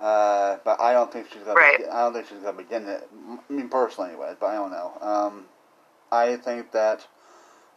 Uh, 0.00 0.58
but 0.64 0.80
I 0.80 0.92
don't 0.92 1.12
think 1.12 1.28
she's 1.32 1.42
gonna. 1.42 1.54
Right. 1.54 1.78
Be, 1.78 1.86
I 1.86 2.02
don't 2.02 2.12
think 2.12 2.28
she's 2.28 2.38
gonna 2.38 2.58
be 2.58 2.64
getting 2.64 2.88
it. 2.88 3.08
I 3.48 3.52
mean, 3.52 3.68
personally, 3.68 4.10
anyway. 4.10 4.34
But 4.38 4.46
I 4.46 4.54
don't 4.56 4.70
know. 4.70 4.92
Um, 5.00 5.44
I 6.12 6.36
think 6.36 6.72
that 6.72 7.06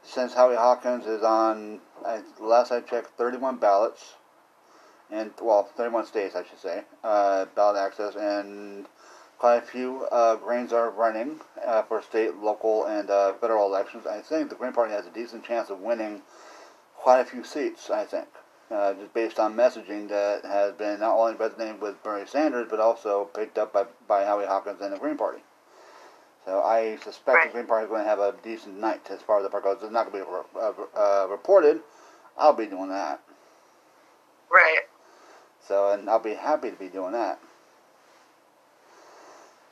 since 0.03 0.33
Howie 0.33 0.55
Hawkins 0.55 1.05
is 1.05 1.23
on, 1.23 1.79
I, 2.05 2.21
last 2.39 2.71
I 2.71 2.81
checked, 2.81 3.17
31 3.17 3.57
ballots, 3.57 4.15
and 5.11 5.31
well, 5.41 5.63
31 5.75 6.05
states, 6.05 6.35
I 6.35 6.43
should 6.43 6.59
say, 6.59 6.83
uh, 7.03 7.45
ballot 7.55 7.77
access, 7.77 8.15
and 8.15 8.85
quite 9.37 9.57
a 9.57 9.61
few 9.61 10.05
uh, 10.11 10.35
Greens 10.35 10.73
are 10.73 10.89
running 10.89 11.39
uh, 11.65 11.83
for 11.83 12.01
state, 12.01 12.35
local, 12.35 12.85
and 12.85 13.09
uh, 13.09 13.33
federal 13.33 13.65
elections. 13.65 14.05
I 14.05 14.21
think 14.21 14.49
the 14.49 14.55
Green 14.55 14.73
Party 14.73 14.93
has 14.93 15.05
a 15.05 15.11
decent 15.11 15.45
chance 15.45 15.69
of 15.69 15.79
winning 15.79 16.21
quite 16.95 17.21
a 17.21 17.25
few 17.25 17.43
seats. 17.43 17.89
I 17.89 18.05
think. 18.05 18.27
Uh, 18.71 18.93
just 18.93 19.13
based 19.15 19.39
on 19.39 19.55
messaging 19.55 20.07
that 20.09 20.45
has 20.45 20.73
been 20.73 20.99
not 20.99 21.17
only 21.17 21.33
resonating 21.35 21.79
with 21.79 22.01
Bernie 22.03 22.27
Sanders, 22.27 22.67
but 22.69 22.79
also 22.79 23.25
picked 23.25 23.57
up 23.57 23.73
by, 23.73 23.85
by 24.07 24.25
Howie 24.25 24.45
Hawkins 24.45 24.79
and 24.81 24.93
the 24.93 24.99
Green 24.99 25.17
Party. 25.17 25.41
So 26.45 26.61
I 26.61 26.97
suspect 26.97 27.35
Right. 27.35 27.47
the 27.47 27.53
Green 27.53 27.65
Party 27.65 27.85
is 27.85 27.89
going 27.89 28.03
to 28.03 28.09
have 28.09 28.19
a 28.19 28.35
decent 28.43 28.77
night 28.77 29.09
as 29.09 29.21
far 29.21 29.37
as 29.37 29.43
the 29.43 29.49
part 29.49 29.63
goes. 29.63 29.77
It's 29.81 29.91
not 29.91 30.11
going 30.11 30.23
to 30.23 30.31
be 30.31 30.59
uh, 30.59 30.73
uh, 30.95 31.27
reported. 31.29 31.81
I'll 32.37 32.53
be 32.53 32.67
doing 32.67 32.89
that. 32.89 33.21
Right. 34.51 34.81
So, 35.67 35.91
and 35.91 36.09
I'll 36.09 36.19
be 36.19 36.35
happy 36.35 36.69
to 36.69 36.75
be 36.77 36.87
doing 36.89 37.13
that. 37.13 37.39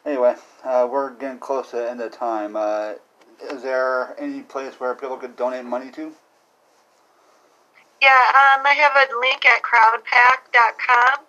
Anyway, 0.05 0.35
uh, 0.63 0.87
we're 0.89 1.11
getting 1.11 1.39
close 1.39 1.69
to 1.71 1.77
the 1.77 1.89
end 1.89 2.01
of 2.01 2.11
time. 2.11 2.55
Uh, 2.55 2.93
is 3.51 3.61
there 3.61 4.15
any 4.19 4.41
place 4.41 4.79
where 4.79 4.95
people 4.95 5.17
could 5.17 5.35
donate 5.35 5.65
money 5.65 5.91
to? 5.91 6.13
Yeah, 8.01 8.09
um, 8.09 8.65
I 8.65 8.73
have 8.77 8.93
a 8.93 9.19
link 9.19 9.45
at 9.45 9.61
crowdpac.com. 9.63 11.25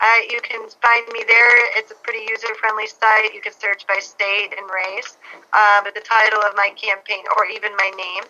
Uh, 0.00 0.20
you 0.28 0.40
can 0.42 0.68
find 0.82 1.06
me 1.12 1.24
there. 1.26 1.76
It's 1.78 1.90
a 1.90 1.94
pretty 1.96 2.26
user-friendly 2.28 2.86
site. 2.86 3.34
You 3.34 3.40
can 3.40 3.52
search 3.52 3.86
by 3.86 3.98
state 4.00 4.52
and 4.56 4.68
race. 4.68 5.16
Uh, 5.52 5.80
but 5.84 5.94
the 5.94 6.00
title 6.00 6.40
of 6.42 6.54
my 6.56 6.70
campaign, 6.76 7.24
or 7.36 7.46
even 7.46 7.72
my 7.76 7.90
name, 7.96 8.24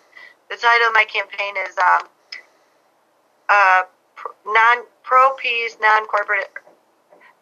the 0.49 0.55
title 0.57 0.87
of 0.87 0.93
my 0.93 1.05
campaign 1.05 1.55
is 1.67 1.75
um, 1.77 2.07
uh, 3.49 3.83
non 4.45 4.83
pro 5.03 5.31
peace, 5.35 5.77
non 5.81 6.05
corporate, 6.07 6.51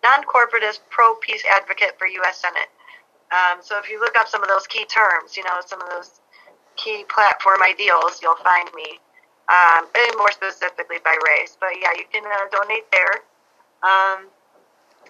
non 0.04 0.24
corporatist 0.24 0.80
pro 0.90 1.16
peace 1.16 1.44
advocate 1.56 1.98
for 1.98 2.08
U.S. 2.08 2.42
Senate. 2.42 2.70
Um, 3.32 3.62
so 3.62 3.78
if 3.80 3.90
you 3.90 4.00
look 4.00 4.16
up 4.18 4.28
some 4.28 4.44
of 4.44 4.50
those 4.50 4.68
key 4.68 4.86
terms, 4.86 5.38
you 5.38 5.44
know 5.44 5.58
some 5.66 5.82
of 5.82 5.90
those 5.90 6.22
key 6.78 7.06
platform 7.10 7.62
ideals, 7.64 8.20
you'll 8.22 8.38
find 8.38 8.70
me. 8.76 9.00
Um, 9.46 9.86
and 9.94 10.18
more 10.18 10.32
specifically 10.32 10.98
by 11.06 11.16
race, 11.22 11.56
but 11.60 11.70
yeah, 11.80 11.94
you 11.94 12.06
can 12.12 12.26
uh, 12.26 12.50
donate 12.50 12.90
there. 12.90 13.22
Um, 13.86 14.26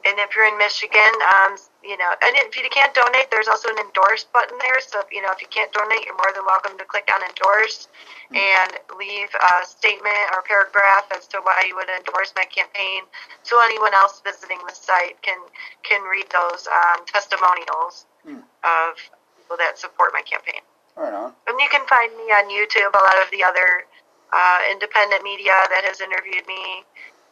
and 0.06 0.22
if 0.22 0.36
you're 0.38 0.46
in 0.46 0.58
Michigan, 0.62 1.14
um, 1.34 1.58
you 1.82 1.98
know, 1.98 2.14
and 2.22 2.38
if 2.38 2.54
you 2.54 2.62
can't 2.70 2.94
donate, 2.94 3.32
there's 3.32 3.48
also 3.48 3.74
an 3.74 3.80
endorse 3.82 4.24
button 4.30 4.54
there. 4.62 4.78
So, 4.78 5.02
if, 5.02 5.10
you 5.10 5.22
know, 5.22 5.34
if 5.34 5.42
you 5.42 5.50
can't 5.50 5.74
donate, 5.74 6.06
you're 6.06 6.18
more 6.18 6.30
than 6.30 6.46
welcome 6.46 6.78
to 6.78 6.86
click 6.86 7.10
on 7.10 7.26
endorse 7.26 7.90
mm-hmm. 8.30 8.38
and 8.38 8.70
leave 9.02 9.34
a 9.34 9.66
statement 9.66 10.30
or 10.30 10.46
paragraph 10.46 11.10
as 11.10 11.26
to 11.34 11.42
why 11.42 11.66
you 11.66 11.74
would 11.76 11.90
endorse 11.90 12.38
my 12.38 12.46
campaign. 12.46 13.02
So 13.42 13.58
anyone 13.66 13.98
else 13.98 14.22
visiting 14.22 14.62
the 14.62 14.78
site 14.78 15.18
can 15.26 15.42
can 15.82 16.06
read 16.06 16.30
those 16.30 16.70
um, 16.70 17.02
testimonials 17.10 18.06
mm. 18.22 18.46
of 18.62 18.90
people 19.42 19.58
that 19.58 19.82
support 19.82 20.14
my 20.14 20.22
campaign. 20.22 20.62
Right 20.94 21.14
on. 21.14 21.34
And 21.50 21.58
you 21.60 21.68
can 21.74 21.82
find 21.90 22.14
me 22.14 22.30
on 22.30 22.46
YouTube. 22.54 22.94
A 22.94 23.04
lot 23.04 23.18
of 23.26 23.34
the 23.34 23.42
other 23.42 23.90
uh, 24.36 24.60
independent 24.72 25.24
media 25.24 25.56
that 25.72 25.88
has 25.88 26.04
interviewed 26.04 26.44
me 26.46 26.84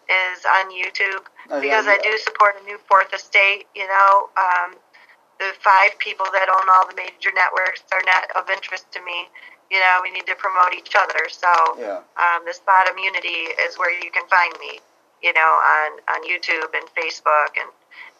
is 0.07 0.39
on 0.47 0.71
YouTube 0.71 1.27
oh, 1.51 1.59
because 1.59 1.83
yeah, 1.85 1.99
yeah. 1.99 1.99
I 1.99 2.03
do 2.03 2.17
support 2.23 2.55
a 2.59 2.63
new 2.63 2.79
fourth 2.87 3.11
estate. 3.13 3.67
You 3.75 3.87
know, 3.87 4.31
um, 4.39 4.79
the 5.39 5.51
five 5.59 5.99
people 5.99 6.25
that 6.31 6.47
own 6.47 6.67
all 6.71 6.87
the 6.87 6.95
major 6.95 7.35
networks 7.35 7.83
are 7.91 8.03
not 8.07 8.31
of 8.35 8.49
interest 8.49 8.87
to 8.95 9.03
me. 9.03 9.27
You 9.71 9.79
know, 9.79 9.99
we 10.03 10.11
need 10.11 10.27
to 10.27 10.35
promote 10.35 10.75
each 10.75 10.95
other. 10.95 11.27
So 11.27 11.51
yeah. 11.79 11.99
um, 12.15 12.45
this 12.45 12.59
bottom 12.63 12.95
unity 12.97 13.51
is 13.67 13.75
where 13.75 13.91
you 13.91 14.11
can 14.11 14.27
find 14.27 14.53
me. 14.59 14.79
You 15.19 15.31
know, 15.35 15.51
on 15.59 15.89
on 16.07 16.19
YouTube 16.27 16.71
and 16.75 16.87
Facebook 16.95 17.55
and 17.59 17.71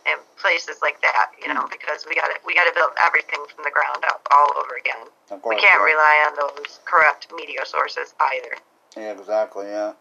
and 0.03 0.19
places 0.39 0.79
like 0.83 0.99
that. 1.03 1.31
You 1.39 1.53
know, 1.53 1.67
mm. 1.67 1.71
because 1.71 2.03
we 2.07 2.15
got 2.15 2.31
to 2.31 2.39
we 2.47 2.55
got 2.55 2.67
to 2.67 2.75
build 2.75 2.91
everything 2.99 3.43
from 3.47 3.63
the 3.63 3.71
ground 3.71 4.03
up 4.07 4.27
all 4.31 4.51
over 4.59 4.75
again. 4.75 5.07
Course, 5.27 5.55
we 5.55 5.59
can't 5.59 5.83
rely 5.83 6.27
on 6.27 6.35
those 6.35 6.79
corrupt 6.83 7.27
media 7.35 7.65
sources 7.65 8.15
either. 8.19 8.55
Yeah, 8.95 9.11
exactly. 9.11 9.67
Yeah. 9.67 9.93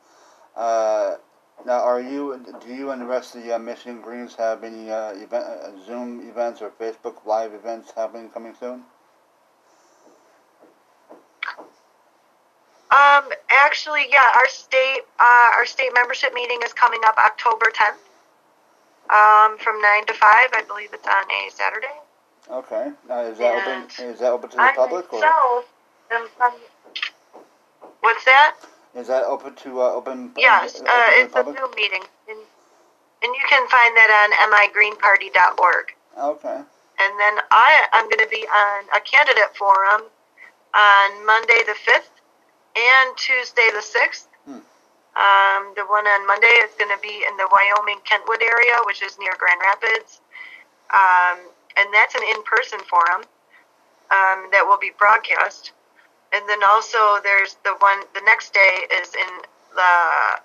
Uh, 0.57 1.17
now, 1.65 1.81
are 1.81 2.01
you, 2.01 2.45
do 2.65 2.75
you 2.75 2.91
and 2.91 3.01
the 3.01 3.07
rest 3.07 3.35
of 3.35 3.45
the 3.45 3.55
uh, 3.55 3.59
Michigan 3.59 4.01
Greens 4.01 4.35
have 4.35 4.65
any 4.65 4.91
uh, 4.91 5.13
event, 5.13 5.45
uh, 5.45 5.71
Zoom 5.87 6.29
events 6.29 6.61
or 6.61 6.71
Facebook 6.71 7.25
Live 7.25 7.55
events 7.55 7.93
happening 7.95 8.29
coming 8.31 8.55
soon? 8.59 8.83
Um, 12.91 13.31
actually, 13.49 14.07
yeah, 14.11 14.25
our 14.37 14.49
state, 14.49 15.03
uh, 15.19 15.51
our 15.57 15.65
state 15.65 15.93
membership 15.95 16.35
meeting 16.35 16.59
is 16.65 16.73
coming 16.73 17.01
up 17.07 17.17
October 17.17 17.73
10th, 17.75 17.97
um, 19.15 19.57
from 19.59 19.81
9 19.81 20.07
to 20.07 20.13
5. 20.13 20.21
I 20.23 20.63
believe 20.67 20.91
it's 20.93 21.07
on 21.07 21.25
a 21.25 21.51
Saturday. 21.51 21.87
Okay. 22.51 22.91
Now, 23.09 23.21
is 23.21 23.39
that 23.39 23.69
and 23.69 23.85
open, 23.85 24.05
is 24.05 24.19
that 24.19 24.33
open 24.33 24.51
to 24.51 24.57
the 24.57 24.63
I 24.63 24.75
public? 24.75 25.11
Myself 25.13 25.65
or? 26.11 26.29
From, 26.37 26.53
what's 28.01 28.25
that? 28.25 28.57
Is 28.95 29.09
that 29.09 29.25
open 29.25 29.55
to 29.57 29.81
uh, 29.81 29.93
open? 29.93 30.33
Yes, 30.37 30.81
uh, 30.81 30.85
uh 30.85 31.07
it's 31.25 31.35
a 31.35 31.45
Zoom 31.45 31.71
meeting, 31.77 32.05
and, 32.29 32.39
and 33.23 33.35
you 33.35 33.45
can 33.49 33.67
find 33.69 33.97
that 33.97 34.11
on 34.13 34.29
migreenparty.org. 34.53 35.95
Okay. 36.19 36.61
And 37.01 37.13
then 37.19 37.35
I 37.51 37.87
I'm 37.93 38.05
going 38.05 38.21
to 38.21 38.29
be 38.29 38.45
on 38.47 38.85
a 38.95 39.01
candidate 39.01 39.57
forum 39.57 40.03
on 40.75 41.27
Monday 41.27 41.65
the 41.67 41.75
fifth 41.75 42.11
and 42.77 43.17
Tuesday 43.17 43.69
the 43.73 43.81
sixth. 43.81 44.29
Hmm. 44.45 44.61
Um, 45.17 45.73
the 45.77 45.85
one 45.89 46.07
on 46.07 46.27
Monday 46.27 46.53
is 46.65 46.73
going 46.77 46.93
to 46.95 47.01
be 47.03 47.25
in 47.29 47.37
the 47.37 47.49
Wyoming 47.51 48.01
Kentwood 48.05 48.43
area, 48.43 48.77
which 48.85 49.03
is 49.03 49.19
near 49.19 49.33
Grand 49.39 49.61
Rapids, 49.61 50.21
um, 50.93 51.39
and 51.77 51.89
that's 51.93 52.15
an 52.15 52.23
in-person 52.37 52.81
forum 52.89 53.25
um, 54.13 54.49
that 54.53 54.65
will 54.65 54.79
be 54.79 54.93
broadcast 54.99 55.73
and 56.33 56.49
then 56.49 56.59
also 56.65 57.21
there's 57.23 57.57
the 57.65 57.75
one 57.79 58.01
the 58.15 58.23
next 58.25 58.55
day 58.55 58.87
is 59.01 59.15
in 59.15 59.33
the 59.75 60.41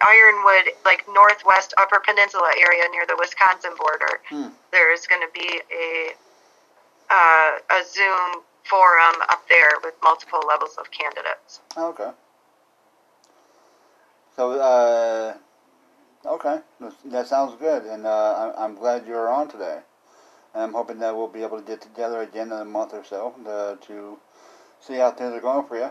Ironwood, 0.00 0.74
like 0.84 1.04
northwest 1.12 1.74
Upper 1.78 2.00
Peninsula 2.00 2.50
area 2.58 2.82
near 2.90 3.06
the 3.06 3.16
Wisconsin 3.18 3.72
border. 3.78 4.20
Hmm. 4.28 4.48
There's 4.72 5.06
going 5.06 5.22
to 5.22 5.32
be 5.32 5.60
a 5.72 6.14
uh, 7.10 7.58
a 7.70 7.84
Zoom 7.84 8.42
forum 8.64 9.14
up 9.30 9.48
there 9.48 9.70
with 9.82 9.94
multiple 10.02 10.40
levels 10.46 10.76
of 10.78 10.90
candidates. 10.90 11.60
Okay. 11.76 12.10
So, 14.36 14.52
uh, 14.52 15.34
okay, 16.24 16.60
that 17.06 17.26
sounds 17.26 17.56
good, 17.58 17.84
and 17.84 18.06
uh, 18.06 18.52
I'm 18.56 18.76
glad 18.76 19.06
you're 19.06 19.28
on 19.28 19.48
today. 19.48 19.80
And 20.54 20.62
I'm 20.62 20.72
hoping 20.74 20.98
that 21.00 21.16
we'll 21.16 21.28
be 21.28 21.42
able 21.42 21.58
to 21.58 21.66
get 21.66 21.80
together 21.80 22.22
again 22.22 22.52
in 22.52 22.58
a 22.58 22.64
month 22.64 22.94
or 22.94 23.04
so 23.04 23.34
to, 23.44 23.78
to 23.88 24.18
see 24.80 24.94
how 24.94 25.10
things 25.10 25.32
are 25.32 25.40
going 25.40 25.66
for 25.66 25.76
you. 25.76 25.90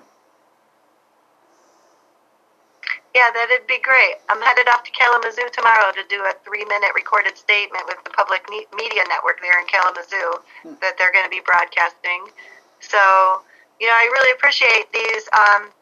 Yeah, 3.18 3.34
that'd 3.34 3.66
be 3.66 3.82
great. 3.82 4.22
I'm 4.30 4.38
headed 4.42 4.70
off 4.70 4.86
to 4.86 4.92
Kalamazoo 4.94 5.50
tomorrow 5.50 5.90
to 5.90 6.06
do 6.06 6.22
a 6.22 6.38
three-minute 6.46 6.94
recorded 6.94 7.34
statement 7.34 7.90
with 7.90 7.98
the 8.06 8.14
public 8.14 8.46
media 8.50 9.04
network 9.10 9.42
there 9.42 9.58
in 9.58 9.66
Kalamazoo 9.66 10.38
hmm. 10.62 10.78
that 10.86 11.02
they're 11.02 11.12
going 11.12 11.26
to 11.26 11.34
be 11.34 11.42
broadcasting. 11.42 12.30
So, 12.78 13.42
you 13.82 13.90
know, 13.90 13.98
I 13.98 14.06
really 14.14 14.30
appreciate 14.38 14.94
these 14.94 15.26
um, 15.34 15.74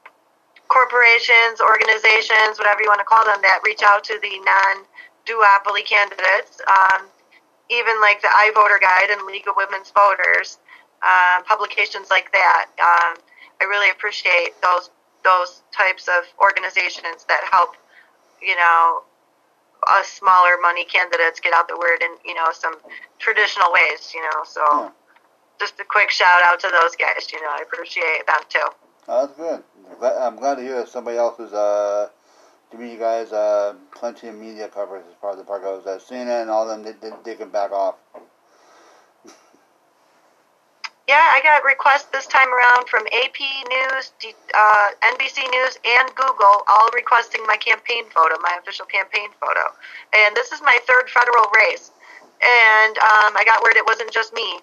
corporations, 0.72 1.60
organizations, 1.60 2.56
whatever 2.56 2.80
you 2.80 2.88
want 2.88 3.04
to 3.04 3.10
call 3.10 3.28
them, 3.28 3.44
that 3.44 3.60
reach 3.68 3.84
out 3.84 4.08
to 4.08 4.16
the 4.24 4.40
non-duopoly 4.40 5.84
candidates. 5.84 6.64
Um, 6.72 7.12
even 7.68 8.00
like 8.00 8.22
the 8.22 8.32
iVoter 8.48 8.80
Guide 8.80 9.12
and 9.12 9.28
League 9.28 9.48
of 9.52 9.60
Women's 9.60 9.92
Voters 9.92 10.64
uh, 11.06 11.44
publications 11.44 12.10
like 12.10 12.32
that. 12.32 12.66
Um, 12.80 13.22
I 13.62 13.66
really 13.66 13.90
appreciate 13.92 14.60
those 14.62 14.90
those 15.24 15.64
types 15.72 16.08
of 16.08 16.24
organizations 16.40 17.26
that 17.28 17.42
help, 17.52 17.76
you 18.42 18.56
know, 18.56 19.02
us 19.88 20.08
smaller 20.08 20.58
money 20.62 20.86
candidates 20.86 21.40
get 21.40 21.54
out 21.54 21.68
the 21.68 21.78
word 21.78 22.02
in 22.02 22.12
you 22.26 22.34
know 22.34 22.48
some 22.52 22.76
traditional 23.20 23.72
ways. 23.72 24.12
You 24.14 24.22
know, 24.22 24.44
so 24.46 24.62
yeah. 24.62 24.90
just 25.60 25.80
a 25.80 25.84
quick 25.84 26.10
shout 26.10 26.42
out 26.44 26.60
to 26.62 26.70
those 26.72 26.96
guys. 26.96 27.32
You 27.32 27.42
know, 27.42 27.50
I 27.50 27.62
appreciate 27.62 28.26
them 28.28 28.42
too. 28.50 28.68
Oh, 29.08 29.28
that's 29.28 29.38
good. 29.38 29.64
I'm 30.02 30.36
glad 30.36 30.56
to 30.56 30.62
hear 30.64 30.78
that 30.78 30.90
somebody 30.90 31.18
else 31.18 31.40
is 31.40 31.54
uh, 31.54 32.10
giving 32.72 32.90
you 32.90 32.98
guys 32.98 33.32
uh, 33.32 33.76
plenty 33.94 34.28
of 34.28 34.36
media 34.36 34.68
coverage 34.68 35.06
as 35.08 35.16
far 35.22 35.32
as 35.32 35.38
the 35.38 35.44
part 35.44 35.62
goes. 35.62 35.86
Uh, 35.86 36.00
CNN 36.00 36.42
and 36.42 36.50
all 36.50 36.68
them, 36.68 36.82
they, 36.82 36.94
they, 36.94 37.12
they 37.24 37.36
can 37.36 37.50
back 37.50 37.72
off. 37.72 37.96
Yeah, 41.08 41.22
I 41.34 41.42
got 41.44 41.64
requests 41.66 42.10
this 42.16 42.26
time 42.28 42.48
around 42.50 42.88
from 42.90 43.06
AP 43.12 43.38
News, 43.70 44.12
uh, 44.56 44.90
NBC 45.04 45.44
News, 45.52 45.78
and 45.86 46.10
Google, 46.16 46.64
all 46.68 46.90
requesting 46.96 47.46
my 47.46 47.58
campaign 47.58 48.06
photo, 48.10 48.36
my 48.42 48.58
official 48.60 48.86
campaign 48.88 49.30
photo. 49.40 49.70
And 50.14 50.36
this 50.36 50.52
is 50.52 50.62
my 50.62 50.80
third 50.88 51.10
federal 51.12 51.46
race. 51.56 51.92
And 52.42 52.98
um, 53.00 53.38
I 53.38 53.44
got 53.46 53.62
word 53.64 53.76
it 53.76 53.86
wasn't 53.86 54.12
just 54.12 54.34
me. 54.34 54.60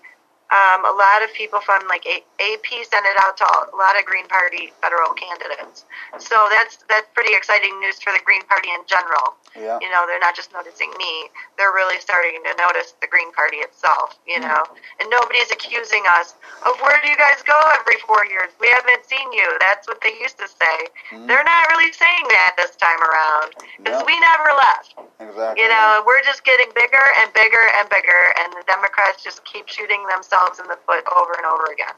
Um, 0.53 0.85
a 0.85 0.93
lot 0.93 1.25
of 1.25 1.33
people 1.33 1.65
from 1.65 1.81
like 1.89 2.05
AP 2.05 2.69
sent 2.85 3.09
it 3.09 3.17
out 3.25 3.41
to 3.41 3.47
a 3.49 3.73
lot 3.73 3.97
of 3.97 4.05
Green 4.05 4.29
Party 4.29 4.69
federal 4.85 5.17
candidates. 5.17 5.89
So 6.21 6.37
that's 6.53 6.85
that's 6.93 7.09
pretty 7.17 7.33
exciting 7.33 7.73
news 7.81 7.97
for 8.05 8.13
the 8.13 8.21
Green 8.21 8.45
Party 8.53 8.69
in 8.69 8.85
general. 8.85 9.33
Yeah. 9.57 9.81
You 9.81 9.89
know, 9.89 10.05
they're 10.05 10.21
not 10.21 10.37
just 10.37 10.53
noticing 10.53 10.93
me; 11.01 11.33
they're 11.57 11.73
really 11.73 11.97
starting 12.05 12.37
to 12.45 12.53
notice 12.61 12.93
the 13.01 13.09
Green 13.09 13.33
Party 13.33 13.65
itself. 13.65 14.21
You 14.29 14.45
mm. 14.45 14.53
know, 14.53 14.61
and 15.01 15.09
nobody's 15.09 15.49
accusing 15.49 16.05
us 16.21 16.37
of 16.69 16.77
where 16.85 17.01
do 17.01 17.09
you 17.09 17.17
guys 17.17 17.41
go 17.49 17.57
every 17.81 17.97
four 18.05 18.29
years? 18.29 18.53
We 18.61 18.69
haven't 18.77 19.09
seen 19.09 19.33
you. 19.33 19.57
That's 19.57 19.89
what 19.89 20.05
they 20.05 20.13
used 20.21 20.37
to 20.37 20.49
say. 20.53 20.77
Mm. 21.17 21.33
They're 21.33 21.49
not 21.49 21.63
really 21.73 21.97
saying 21.97 22.29
that 22.29 22.61
this 22.61 22.77
time 22.77 23.01
around 23.01 23.57
because 23.81 24.05
no. 24.05 24.09
we 24.09 24.21
never 24.21 24.53
left. 24.53 25.01
Exactly. 25.17 25.65
You 25.65 25.73
know, 25.73 26.05
we're 26.05 26.21
just 26.29 26.45
getting 26.45 26.69
bigger 26.77 27.07
and 27.25 27.33
bigger 27.33 27.65
and 27.81 27.89
bigger, 27.89 28.37
and 28.45 28.53
the 28.53 28.65
Democrats 28.69 29.25
just 29.25 29.41
keep 29.49 29.65
shooting 29.65 30.05
themselves 30.13 30.42
themselves 30.43 30.59
in 30.61 30.69
the 30.69 30.79
foot 30.87 31.05
over 31.15 31.33
and 31.39 31.47
over 31.47 31.71
again. 31.71 31.95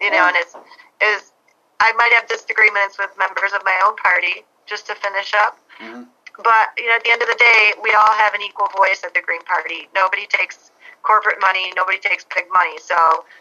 You 0.00 0.10
know, 0.10 0.26
and 0.26 0.36
it's 0.36 0.54
is 1.00 1.32
I 1.80 1.92
might 1.94 2.12
have 2.12 2.28
disagreements 2.28 2.98
with 2.98 3.10
members 3.18 3.52
of 3.52 3.62
my 3.64 3.76
own 3.86 3.96
party 3.96 4.44
just 4.66 4.86
to 4.86 4.94
finish 4.94 5.32
up. 5.34 5.58
Mm-hmm. 5.80 6.08
But 6.42 6.74
you 6.78 6.88
know, 6.88 6.96
at 6.96 7.04
the 7.04 7.12
end 7.12 7.22
of 7.22 7.28
the 7.28 7.38
day, 7.38 7.74
we 7.82 7.92
all 7.94 8.14
have 8.18 8.34
an 8.34 8.42
equal 8.42 8.68
voice 8.76 9.04
at 9.04 9.14
the 9.14 9.22
Green 9.22 9.42
Party. 9.42 9.88
Nobody 9.94 10.26
takes 10.26 10.72
corporate 11.02 11.38
money. 11.40 11.72
Nobody 11.76 11.98
takes 11.98 12.24
big 12.34 12.48
money. 12.52 12.78
So 12.80 12.96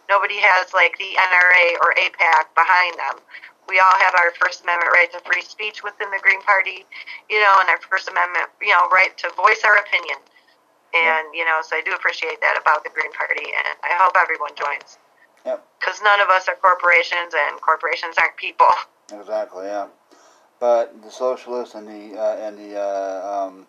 nobody 0.10 0.38
has 0.38 0.74
like 0.74 0.94
the 1.00 1.16
NRA 1.18 1.80
or 1.82 1.96
AIPAC 1.96 2.54
behind 2.54 3.00
them. 3.00 3.24
We 3.66 3.80
all 3.80 3.98
have 3.98 4.14
our 4.20 4.36
First 4.44 4.62
Amendment 4.68 4.92
right 4.92 5.10
to 5.16 5.24
free 5.24 5.42
speech 5.42 5.82
within 5.88 6.12
the 6.12 6.20
Green 6.22 6.44
Party, 6.44 6.84
you 7.32 7.40
know, 7.40 7.56
and 7.64 7.70
our 7.72 7.80
First 7.88 8.12
Amendment, 8.12 8.52
you 8.62 8.76
know, 8.76 8.92
right 8.92 9.16
to 9.24 9.32
voice 9.40 9.64
our 9.64 9.80
opinion. 9.80 10.20
And, 10.94 11.34
you 11.34 11.44
know, 11.44 11.60
so 11.64 11.76
I 11.76 11.82
do 11.82 11.94
appreciate 11.94 12.40
that 12.42 12.60
about 12.62 12.84
the 12.84 12.90
Green 12.92 13.12
Party, 13.14 13.42
and 13.42 13.78
I 13.84 13.98
hope 13.98 14.16
everyone 14.16 14.52
joins. 14.56 15.00
Yep. 15.46 15.66
Because 15.80 16.02
none 16.04 16.22
of 16.22 16.30
us 16.30 16.48
are 16.48 16.56
corporations, 16.56 17.34
and 17.34 17.60
corporations 17.62 18.16
aren't 18.18 18.38
people. 18.38 18.68
Exactly, 19.12 19.66
yeah. 19.66 19.88
but 20.60 21.04
the 21.04 21.12
socialists 21.12 21.76
and 21.76 21.86
the 21.86 22.18
uh, 22.18 22.38
and 22.38 22.58
the 22.58 22.80
uh, 22.80 23.46
um, 23.46 23.68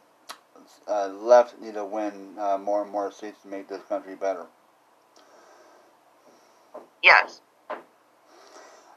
uh, 0.89 1.09
left 1.09 1.61
need 1.61 1.75
to 1.75 1.85
win 1.85 2.39
uh, 2.39 2.57
more 2.57 2.83
and 2.83 2.91
more 2.91 3.11
seats 3.11 3.43
to 3.43 3.49
make 3.49 3.69
this 3.69 3.83
country 3.89 4.15
better. 4.15 4.47
Yes. 7.03 7.41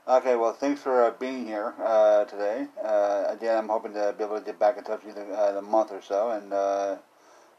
Okay, 0.07 0.35
well, 0.35 0.53
thanks 0.53 0.81
for 0.81 1.03
uh, 1.03 1.11
being 1.19 1.45
here 1.45 1.73
uh, 1.83 2.23
today. 2.25 2.67
Uh, 2.81 3.25
again, 3.27 3.57
I'm 3.57 3.67
hoping 3.67 3.93
to 3.93 4.13
be 4.17 4.23
able 4.23 4.39
to 4.39 4.45
get 4.45 4.59
back 4.59 4.77
in 4.77 4.83
touch 4.83 5.03
with 5.03 5.17
you 5.17 5.23
in 5.23 5.57
a 5.57 5.61
month 5.61 5.91
or 5.91 6.01
so 6.01 6.29
and 6.29 6.53
uh, 6.53 6.97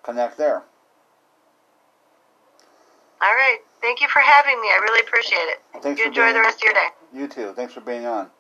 connect 0.09 0.39
there. 0.39 0.63
All 3.21 3.35
right. 3.35 3.59
Thank 3.83 4.01
you 4.01 4.09
for 4.09 4.21
having 4.21 4.59
me. 4.61 4.69
I 4.69 4.81
really 4.83 5.01
appreciate 5.01 5.39
it. 5.39 5.61
Thanks 5.83 5.99
you 5.99 6.07
for 6.07 6.09
enjoy 6.09 6.23
being, 6.23 6.35
the 6.35 6.41
rest 6.41 6.57
of 6.59 6.63
your 6.63 6.73
day. 6.73 6.89
You 7.13 7.29
too. 7.29 7.53
Thanks 7.55 7.75
for 7.75 7.81
being 7.81 8.07
on. 8.07 8.31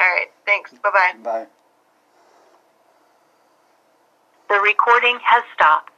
All 0.00 0.06
right. 0.06 0.26
Thanks. 0.44 0.72
Bye 0.82 0.90
bye. 0.90 1.12
Bye. 1.22 1.46
The 4.48 4.60
recording 4.60 5.18
has 5.24 5.44
stopped. 5.54 5.93